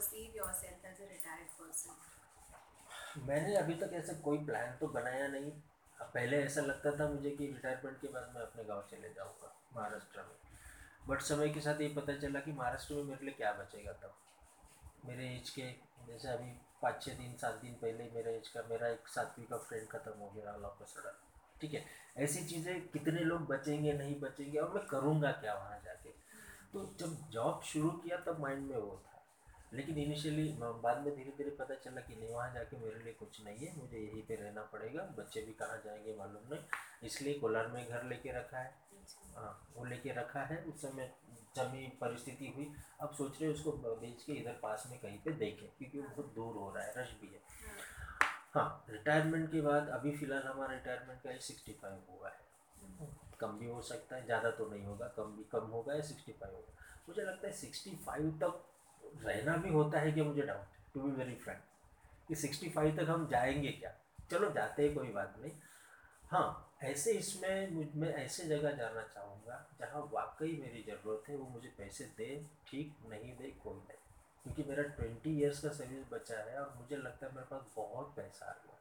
Perceive 0.00 0.34
yourself 0.34 0.84
as 0.90 0.98
a 0.98 1.06
retired 1.12 1.50
person? 1.56 1.92
मैंने 3.26 3.56
अभी 3.56 3.74
तक 3.74 3.90
ऐसे 3.94 4.14
कोई 4.24 4.38
प्लान 4.44 4.76
तो 4.80 4.86
बनाया 4.88 5.26
नहीं। 5.28 5.50
पहले 6.14 6.36
ऐसा 6.44 6.60
लगता 6.60 6.90
था 6.98 7.08
मुझे 7.08 7.30
कि 7.30 7.46
रिटायरमेंट 7.46 8.00
के 8.00 8.08
बाद 8.08 8.32
मैं 8.34 8.42
अपने 8.42 8.64
गाँव 8.64 8.82
चले 8.90 9.08
जाऊँगा, 9.14 9.52
महाराष्ट्र 9.76 10.20
में। 10.20 10.36
बट 11.08 11.22
समय 11.22 11.48
के 11.48 11.60
साथ 11.60 11.80
ये 11.80 11.88
पता 11.96 12.16
चला 12.18 12.40
कि 12.40 12.52
महाराष्ट्र 12.52 12.94
में 12.94 13.02
मेरे 13.04 13.24
लिए 13.24 13.34
क्या 13.34 13.52
बचेगा 13.52 13.92
तब। 14.02 14.14
मेरे 15.08 15.26
एज 15.34 15.50
के, 15.50 15.66
जैसे 16.08 16.28
अभी 16.28 16.50
पाँच 16.82 17.02
छः 17.02 17.18
दिन, 17.18 17.36
सात 17.36 17.60
दिन 17.62 17.74
पहले 17.82 18.10
मेरे 18.14 18.36
एज 18.36 18.48
का, 18.48 18.62
मेरा 18.70 18.88
एक 18.88 19.08
सातवीं 19.08 19.46
का 19.46 19.58
फ्रेंड 19.58 19.88
ख़त्म 19.88 20.18
हो 20.20 20.30
गया 20.30 20.52
अल्लाह 20.52 20.70
का 20.70 20.84
सड़क 20.84 21.20
ठीक 21.60 21.74
है? 21.74 21.84
ऐसी 22.16 22.44
चीज़ें, 22.44 22.88
कितने 22.88 23.20
लोग 23.20 23.46
बचेंगे, 23.46 23.92
नहीं 23.92 24.20
बचेंगे, 24.20 24.58
और 24.58 24.74
मैं 24.74 24.86
करूँगा 24.86 25.32
क्या 25.32 25.54
वहाँ 25.54 25.80
जाके? 25.84 26.10
तो 26.72 26.84
जब 27.00 27.30
जॉब 27.30 27.62
शुरू 27.62 27.90
किया 27.90 28.16
तब 28.26 28.40
माइंड 28.40 28.62
में 28.70 28.76
वो 28.76 29.00
था। 29.06 29.09
लेकिन 29.72 29.98
इनिशियली 29.98 30.44
बाद 30.60 31.02
में 31.04 31.14
धीरे 31.16 31.32
धीरे 31.38 31.50
पता 31.58 31.74
चला 31.74 32.00
कि 32.00 32.14
नहीं 32.16 32.34
वहाँ 32.34 32.52
जाके 32.54 32.76
मेरे 32.76 33.02
लिए 33.04 33.12
कुछ 33.12 33.40
नहीं 33.44 33.66
है 33.66 33.76
मुझे 33.76 33.98
यहीं 33.98 34.22
पे 34.22 34.34
रहना 34.34 34.62
पड़ेगा। 34.72 35.02
बच्चे 35.18 35.42
भी 35.42 35.52
कहाँ 35.52 35.80
जाएँगे 35.84 36.16
मालूम 36.18 36.54
नहीं। 36.54 37.06
इसलिए 37.06 37.34
कोलार 37.34 37.66
में 37.68 37.84
घर 37.84 38.04
लेके 38.04 38.32
रखा 38.38 38.58
है। 38.58 38.74
हाँ 39.36 39.52
वो 39.76 39.84
लेके 39.84 40.12
रखा 40.14 40.40
है। 40.44 40.62
उस 40.64 40.80
समय 40.82 41.12
जमी 41.56 41.86
परिस्थिति 42.00 42.52
हुई। 42.56 42.70
अब 43.00 43.14
सोच 43.14 43.40
रहे 43.42 43.50
उसको 43.52 43.72
बेच 43.72 44.22
के 44.22 44.32
इधर 44.32 44.58
पास 44.62 44.86
में 44.90 44.98
कहीं 45.00 45.18
पे 45.18 45.32
देखें 45.34 45.66
क्योंकि 45.78 45.98
वो 45.98 46.04
बहुत 46.06 46.34
दूर 46.34 46.56
हो 46.56 46.72
रहा 46.74 46.84
है 46.84 46.94
रश 46.96 47.14
भी 47.20 47.28
है। 47.28 47.40
हाँ 48.54 48.84
रिटायरमेंट 48.90 49.50
के 49.52 49.60
बाद 49.60 49.88
अभी 49.90 50.16
फ़िलहाल 50.16 50.42
हमारा 50.42 50.74
रिटायरमेंट 50.74 51.22
का 51.22 51.30
एज 51.30 51.40
सिक्सटी 51.42 51.72
फाइव 51.82 52.02
हुआ 52.10 52.28
है। 52.28 52.48
कम 53.40 53.58
भी 53.58 53.66
हो 53.66 53.80
सकता 53.82 54.16
है 54.16 54.24
ज़्यादा 54.24 54.50
तो 54.50 54.68
नहीं 54.70 54.84
होगा 54.84 55.06
कम 55.16 55.36
भी 55.36 55.44
कम 55.52 55.66
होगा 55.68 55.94
या 55.94 56.00
सिक्सटी 56.02 56.32
फाइव 56.32 56.54
होगा। 56.54 56.72
मुझे 57.08 57.22
लगता 57.22 57.46
है 57.46 57.52
सिक्सटी 57.52 57.90
फाइव 58.06 58.30
तक 58.42 58.62
रहना 59.16 59.56
भी 59.56 59.72
होता 59.72 60.00
है 60.00 60.12
कि 60.12 60.22
मुझे 60.22 60.42
doubt 60.42 60.76
to 60.94 61.00
be 61.02 61.10
very 61.12 61.34
friend 61.36 61.60
कि 62.28 62.34
सिक्सटी 62.36 62.68
फाइव 62.70 62.96
तक 62.96 63.08
हम 63.10 63.26
जाएँगे 63.30 63.68
क्या? 63.70 63.92
चलो 64.30 64.50
जाते 64.52 64.82
हैं 64.82 64.94
कोई 64.94 65.08
बात 65.12 65.34
नहीं। 65.42 65.52
हाँ 66.30 66.66
ऐसे 66.84 67.12
इसमें 67.12 67.70
मुझ 67.70 67.86
मैं 67.96 68.12
ऐसे 68.14 68.44
जगह 68.48 68.72
जाना 68.72 69.02
चाहूँगा 69.14 69.64
जहाँ 69.80 70.02
वाकई 70.12 70.56
मेरी 70.62 70.82
ज़रूरत 70.82 71.28
है 71.28 71.36
वो 71.36 71.48
मुझे 71.48 71.68
पैसे 71.78 72.04
दे 72.18 72.28
ठीक? 72.68 72.94
नहीं 73.10 73.36
दे 73.36 73.50
कोई 73.64 73.74
नहीं। 73.74 73.98
क्योंकि 74.42 74.62
मेरा 74.68 74.82
ट्वेंटी 74.90 75.30
ईयर्स 75.40 75.60
का 75.60 75.68
सर्विस 75.68 76.04
बचा 76.12 76.38
है 76.40 76.60
और 76.60 76.74
मुझे 76.78 76.96
लगता 76.96 77.26
है 77.26 77.32
मेरे 77.34 77.46
पास 77.50 77.72
बहुत 77.76 78.12
पैसा 78.16 78.46
आ 78.46 78.54
गया 78.64 78.78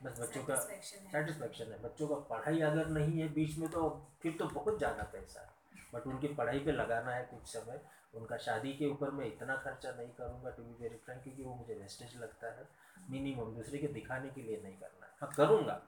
बस 0.00 0.20
बच्चों 0.20 0.42
का 0.44 0.56
सेटिस्फेक्शन 0.56 1.72
है। 1.72 1.82
बच्चों 1.82 2.08
का 2.08 2.14
पढ़ाई 2.30 2.60
अगर 2.60 2.86
नहीं 2.90 3.20
है 3.20 3.28
बीच 3.34 3.58
में 3.58 3.68
तो 3.70 3.88
फिर 4.22 4.36
तो 4.38 4.46
बहुत 4.50 4.78
ज़्यादा 4.78 5.02
पैसा 5.12 5.40
है। 5.40 5.50
बट 5.94 6.06
उनकी 6.06 6.28
पढ़ाई 6.34 6.58
पे 6.58 6.72
लगाना 6.72 7.14
है 7.14 7.24
कुछ 7.24 7.48
समय। 7.48 7.80
उनका 8.14 8.36
शादी 8.38 8.72
के 8.72 8.86
ऊपर 8.86 9.10
मैं 9.10 9.26
इतना 9.26 9.56
खर्चा 9.56 9.90
नहीं 9.92 10.08
करूँगा 10.18 10.50
टू 10.50 10.62
बी 10.62 10.82
वेरी 10.82 10.96
फ्रैंक 10.96 11.22
क्योंकि 11.22 11.42
वो 11.42 11.54
मुझे 11.54 11.74
वेस्टेज 11.74 12.16
लगता 12.16 12.52
है। 12.52 12.68
मिनिमम 13.10 13.54
दूसरे 13.54 13.78
के 13.78 13.86
दिखाने 13.90 14.28
के 14.30 14.42
लिए 14.42 14.60
नहीं 14.64 14.76
करना। 14.76 15.06
है 15.06 15.12
हाँ 15.20 15.30
करूँगा 15.36 15.80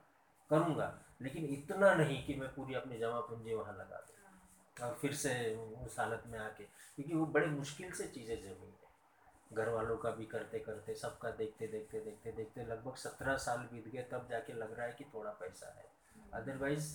करूँगा 0.51 0.93
लेकिन 1.23 1.45
इतना 1.53 1.95
नहीं 1.95 2.25
कि 2.27 2.35
मैं 2.35 2.49
पूरी 2.55 2.75
अपनी 2.75 2.99
जमा 2.99 3.21
पूंजी 3.21 3.55
वहाँ 3.55 3.73
लगा 3.73 3.99
दूँ। 3.99 4.13
और 4.77 4.95
फिर 5.01 5.13
से 5.15 5.35
उस 5.87 5.99
हालत 5.99 6.23
में 6.27 6.39
आके 6.39 6.65
क्योंकि 6.65 7.15
वो 7.15 7.27
बड़े 7.27 7.47
मुश्किल 7.47 7.93
से 7.93 8.07
चीज़ें 8.07 8.37
जमी 8.37 8.67
है 8.67 8.83
घर 9.53 9.69
वालों 9.69 9.97
का 9.97 10.11
भी 10.11 10.25
करते 10.27 10.59
करते 10.59 10.95
सबका 10.95 11.31
देखते 11.31 11.67
देखते 11.67 12.01
देखते 12.01 12.33
देखते 12.33 12.65
लगभग 12.67 12.97
सत्रह 12.97 13.37
साल 13.39 13.59
बीत 13.73 13.89
गए 13.89 14.03
तब 14.13 14.27
जाके 14.31 14.53
लग 14.53 14.77
रहा 14.77 14.87
है 14.87 14.93
कि 14.93 15.05
थोड़ा 15.05 15.31
पैसा 15.41 15.75
है। 15.79 15.87
अदरवाइज़ 16.33 16.95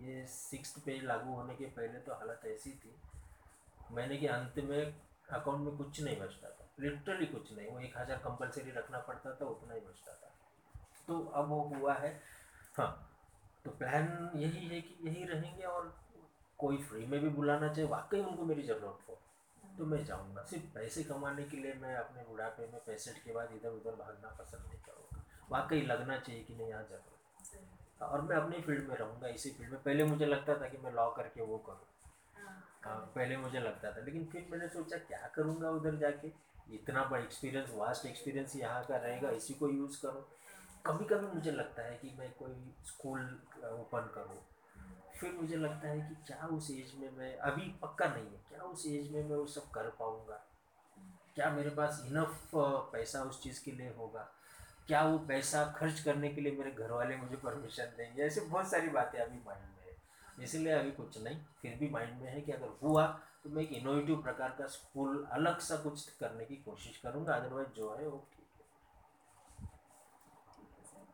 ये 0.00 0.26
सिक्स 0.26 0.78
पे 0.78 1.00
लागू 1.00 1.34
होने 1.34 1.54
के 1.54 1.64
पहले 1.66 1.98
तो 1.98 2.14
हालत 2.14 2.40
ऐसी 2.46 2.70
थी। 2.70 2.94
महीने 3.92 4.16
के 4.16 4.26
अंत 4.26 4.58
में 4.58 4.94
अकाउंट 5.30 5.60
में 5.60 5.76
कुछ 5.76 6.00
नहीं 6.00 6.20
बचता 6.20 6.48
था। 6.48 6.68
लिटरली 6.80 7.26
कुछ 7.26 7.52
नहीं। 7.52 7.68
वो 7.68 7.80
एक 7.80 7.98
हज़ार 7.98 8.18
कंपलसरी 8.18 8.70
रखना 8.70 8.98
पड़ता 8.98 9.34
था, 9.34 9.46
उतना 9.46 9.74
ही 9.74 9.80
बचता 9.80 10.12
था। 10.12 10.32
तो 11.06 11.20
अब 11.24 11.48
वो 11.48 11.60
हुआ 11.62 11.94
है। 11.94 12.20
हाँ। 12.74 13.06
तो 13.64 13.70
प्लान 13.70 14.30
यही 14.36 14.66
है 14.68 14.80
कि 14.80 15.08
यही 15.08 15.24
रहेंगे 15.24 15.64
और 15.64 15.94
कोई 16.58 16.76
फ्री 16.82 17.06
में 17.06 17.20
भी 17.20 17.28
बुलाना 17.28 17.68
चाहिए। 17.68 17.90
वाकई 17.90 18.20
उनको 18.20 18.44
मेरी 18.44 18.62
ज़रूरत 18.62 19.08
हो। 19.08 19.18
तो 19.78 19.86
मैं 19.86 20.04
जाऊँगा। 20.04 20.44
सिर्फ़ 20.44 20.64
पैसे 20.74 21.04
कमाने 21.04 21.44
के 21.44 21.56
लिए 21.56 21.74
मैं 21.74 21.94
अपने 21.96 22.22
बुढ़ापे 22.22 22.66
में 22.66 22.80
पैंसठ 22.86 23.24
के 23.24 23.32
बाद 23.32 23.52
इधर 23.52 23.68
उधर 23.68 23.94
भागना 23.96 24.28
पसंद 24.40 24.66
नहीं 24.66 24.80
करूँगा। 24.82 25.24
वाकई 25.50 25.80
लगना 25.82 26.18
चाहिए 26.18 26.42
कि 26.44 26.54
नहीं 26.54 26.68
यहाँ 26.68 26.82
ज़रूरत। 26.82 27.69
और 28.02 28.20
मैं 28.20 28.36
अपनी 28.36 28.60
फ़ील्ड 28.62 28.88
में 28.88 28.96
रहूँगा 28.96 29.28
इसी 29.28 29.50
फ़ील्ड 29.50 29.72
में। 29.72 29.82
पहले 29.82 30.04
मुझे 30.04 30.26
लगता 30.26 30.54
था 30.60 30.68
कि 30.68 30.78
मैं 30.78 30.92
लॉ 30.92 31.08
करके 31.10 31.42
वो 31.42 31.58
करूँ। 31.58 31.86
हाँ। 32.84 32.96
पहले 33.14 33.36
मुझे 33.36 33.60
लगता 33.60 33.90
था 33.92 34.04
लेकिन 34.04 34.24
फिर 34.26 34.46
मैंने 34.50 34.68
सोचा 34.68 34.96
क्या 34.98 35.26
करूँगा 35.34 35.70
उधर 35.70 35.96
जाके? 35.96 36.32
इतना 36.74 37.04
बड़ा 37.04 37.22
एक्सपीरियंस 37.22 37.70
वास्ट 37.74 38.06
एक्सपीरियंस 38.06 38.54
यहाँ 38.56 38.84
का 38.84 38.96
रहेगा 38.96 39.30
इसी 39.30 39.54
को 39.54 39.68
यूज़ 39.68 40.00
करूँ। 40.02 40.24
कभी 40.86 41.04
कभी 41.04 41.34
मुझे 41.34 41.50
लगता 41.50 41.82
है 41.82 41.96
कि 41.98 42.14
मैं 42.18 42.30
कोई 42.38 42.54
स्कूल 42.86 43.20
ओपन 43.64 44.10
करूँ। 44.14 44.38
फिर 45.20 45.32
मुझे 45.32 45.56
लगता 45.56 45.88
है 45.88 46.00
कि 46.00 46.14
क्या 46.26 46.46
उस 46.46 46.70
एज 46.70 46.92
में 47.00 47.10
मैं 47.16 47.36
अभी 47.38 47.62
पक्का 47.82 48.06
नहीं 48.06 48.24
है 48.24 48.40
क्या 48.48 48.62
उस 48.62 48.86
एज 48.86 49.10
में 49.12 49.22
मैं 49.22 49.36
वो 49.36 49.46
सब 49.46 49.70
कर 49.70 49.88
पाऊँगा? 49.98 50.40
क्या 51.34 51.50
मेरे 51.50 51.70
पास 51.70 52.02
इनफ 52.06 52.50
पैसा 52.54 53.22
उस 53.22 53.42
चीज़ 53.42 53.64
के 53.64 53.70
लिए 53.70 53.92
होगा? 53.98 54.28
क्या 54.88 55.02
वो 55.04 55.18
पैसा 55.28 55.64
खर्च 55.76 56.00
करने 56.00 56.28
के 56.34 56.40
लिए 56.40 56.52
मेरे 56.52 56.70
घर 56.72 56.90
वाले 56.92 57.16
मुझे 57.16 57.36
परमिशन 57.44 57.92
देंगे? 57.96 58.22
ऐसे 58.22 58.40
बहुत 58.42 58.70
सारी 58.70 58.88
बातें 58.90 59.18
अभी 59.18 59.38
माइंड 59.46 59.62
में 59.64 59.84
है। 59.86 60.44
इसलिए 60.44 60.72
अभी 60.72 60.90
कुछ 60.92 61.18
नहीं 61.22 61.40
फिर 61.62 61.76
भी 61.80 61.88
माइंड 61.90 62.20
में 62.22 62.30
है 62.32 62.40
कि 62.40 62.52
अगर 62.52 62.76
हुआ 62.82 63.06
तो 63.44 63.50
मैं 63.50 63.62
एक 63.62 63.72
इनोवेटिव 63.72 64.22
प्रकार 64.22 64.54
का 64.58 64.66
स्कूल 64.68 65.24
अलग 65.32 65.58
सा 65.68 65.76
कुछ 65.82 66.08
करने 66.20 66.44
की 66.44 66.56
कोशिश 66.64 66.96
करूँगा। 67.04 67.34
अदरवाइज़ 67.34 67.68
जो 67.76 67.94
है 67.94 68.08
वो 68.08 68.18
ठीक 70.56 70.66
है। 70.88 71.04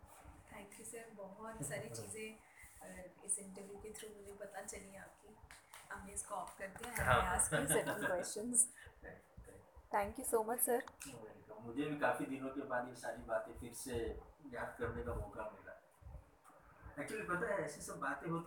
थैंक 0.53 0.81
यू 0.81 0.87
सर 0.87 1.11
बहुत 1.17 1.67
सारी 1.69 1.89
चीज़ें 1.97 2.29
इस 3.27 3.39
इंटरव्यू 3.39 3.79
के 3.83 3.91
थ्रू 3.93 4.09
मुझे 4.17 4.33
पता 4.41 4.63
चली 4.63 4.97
आपकी। 4.97 5.35
हमने 5.93 6.13
इसको 6.13 6.35
ऑफ़ 6.35 6.59
कर 6.59 6.69
दिया 6.77 7.05
हाँ। 7.05 7.39
Questions 7.51 8.69
thank 9.95 10.19
you 10.19 10.25
so 10.25 10.43
much 10.45 10.61
sir 10.61 10.83
मुझे 11.65 11.85
भी 11.85 11.97
काफ़ी 11.97 12.27
दिनों 12.27 12.49
के 12.49 12.61
बाद 12.61 12.89
ये 12.89 12.95
सारी 12.95 13.23
बातें 13.23 13.59
फिर 13.61 13.73
से 13.73 13.97
याद 14.53 14.77
करने 14.79 15.03
का 15.03 15.15
मौका 15.15 15.43
मिला। 15.43 15.73
एक्चुअली 17.03 17.25
पता 17.25 17.47
है, 17.47 17.65
ऐसी 17.65 17.81
सब 17.81 18.01
बातें 18.01 18.31
होती 18.31 18.45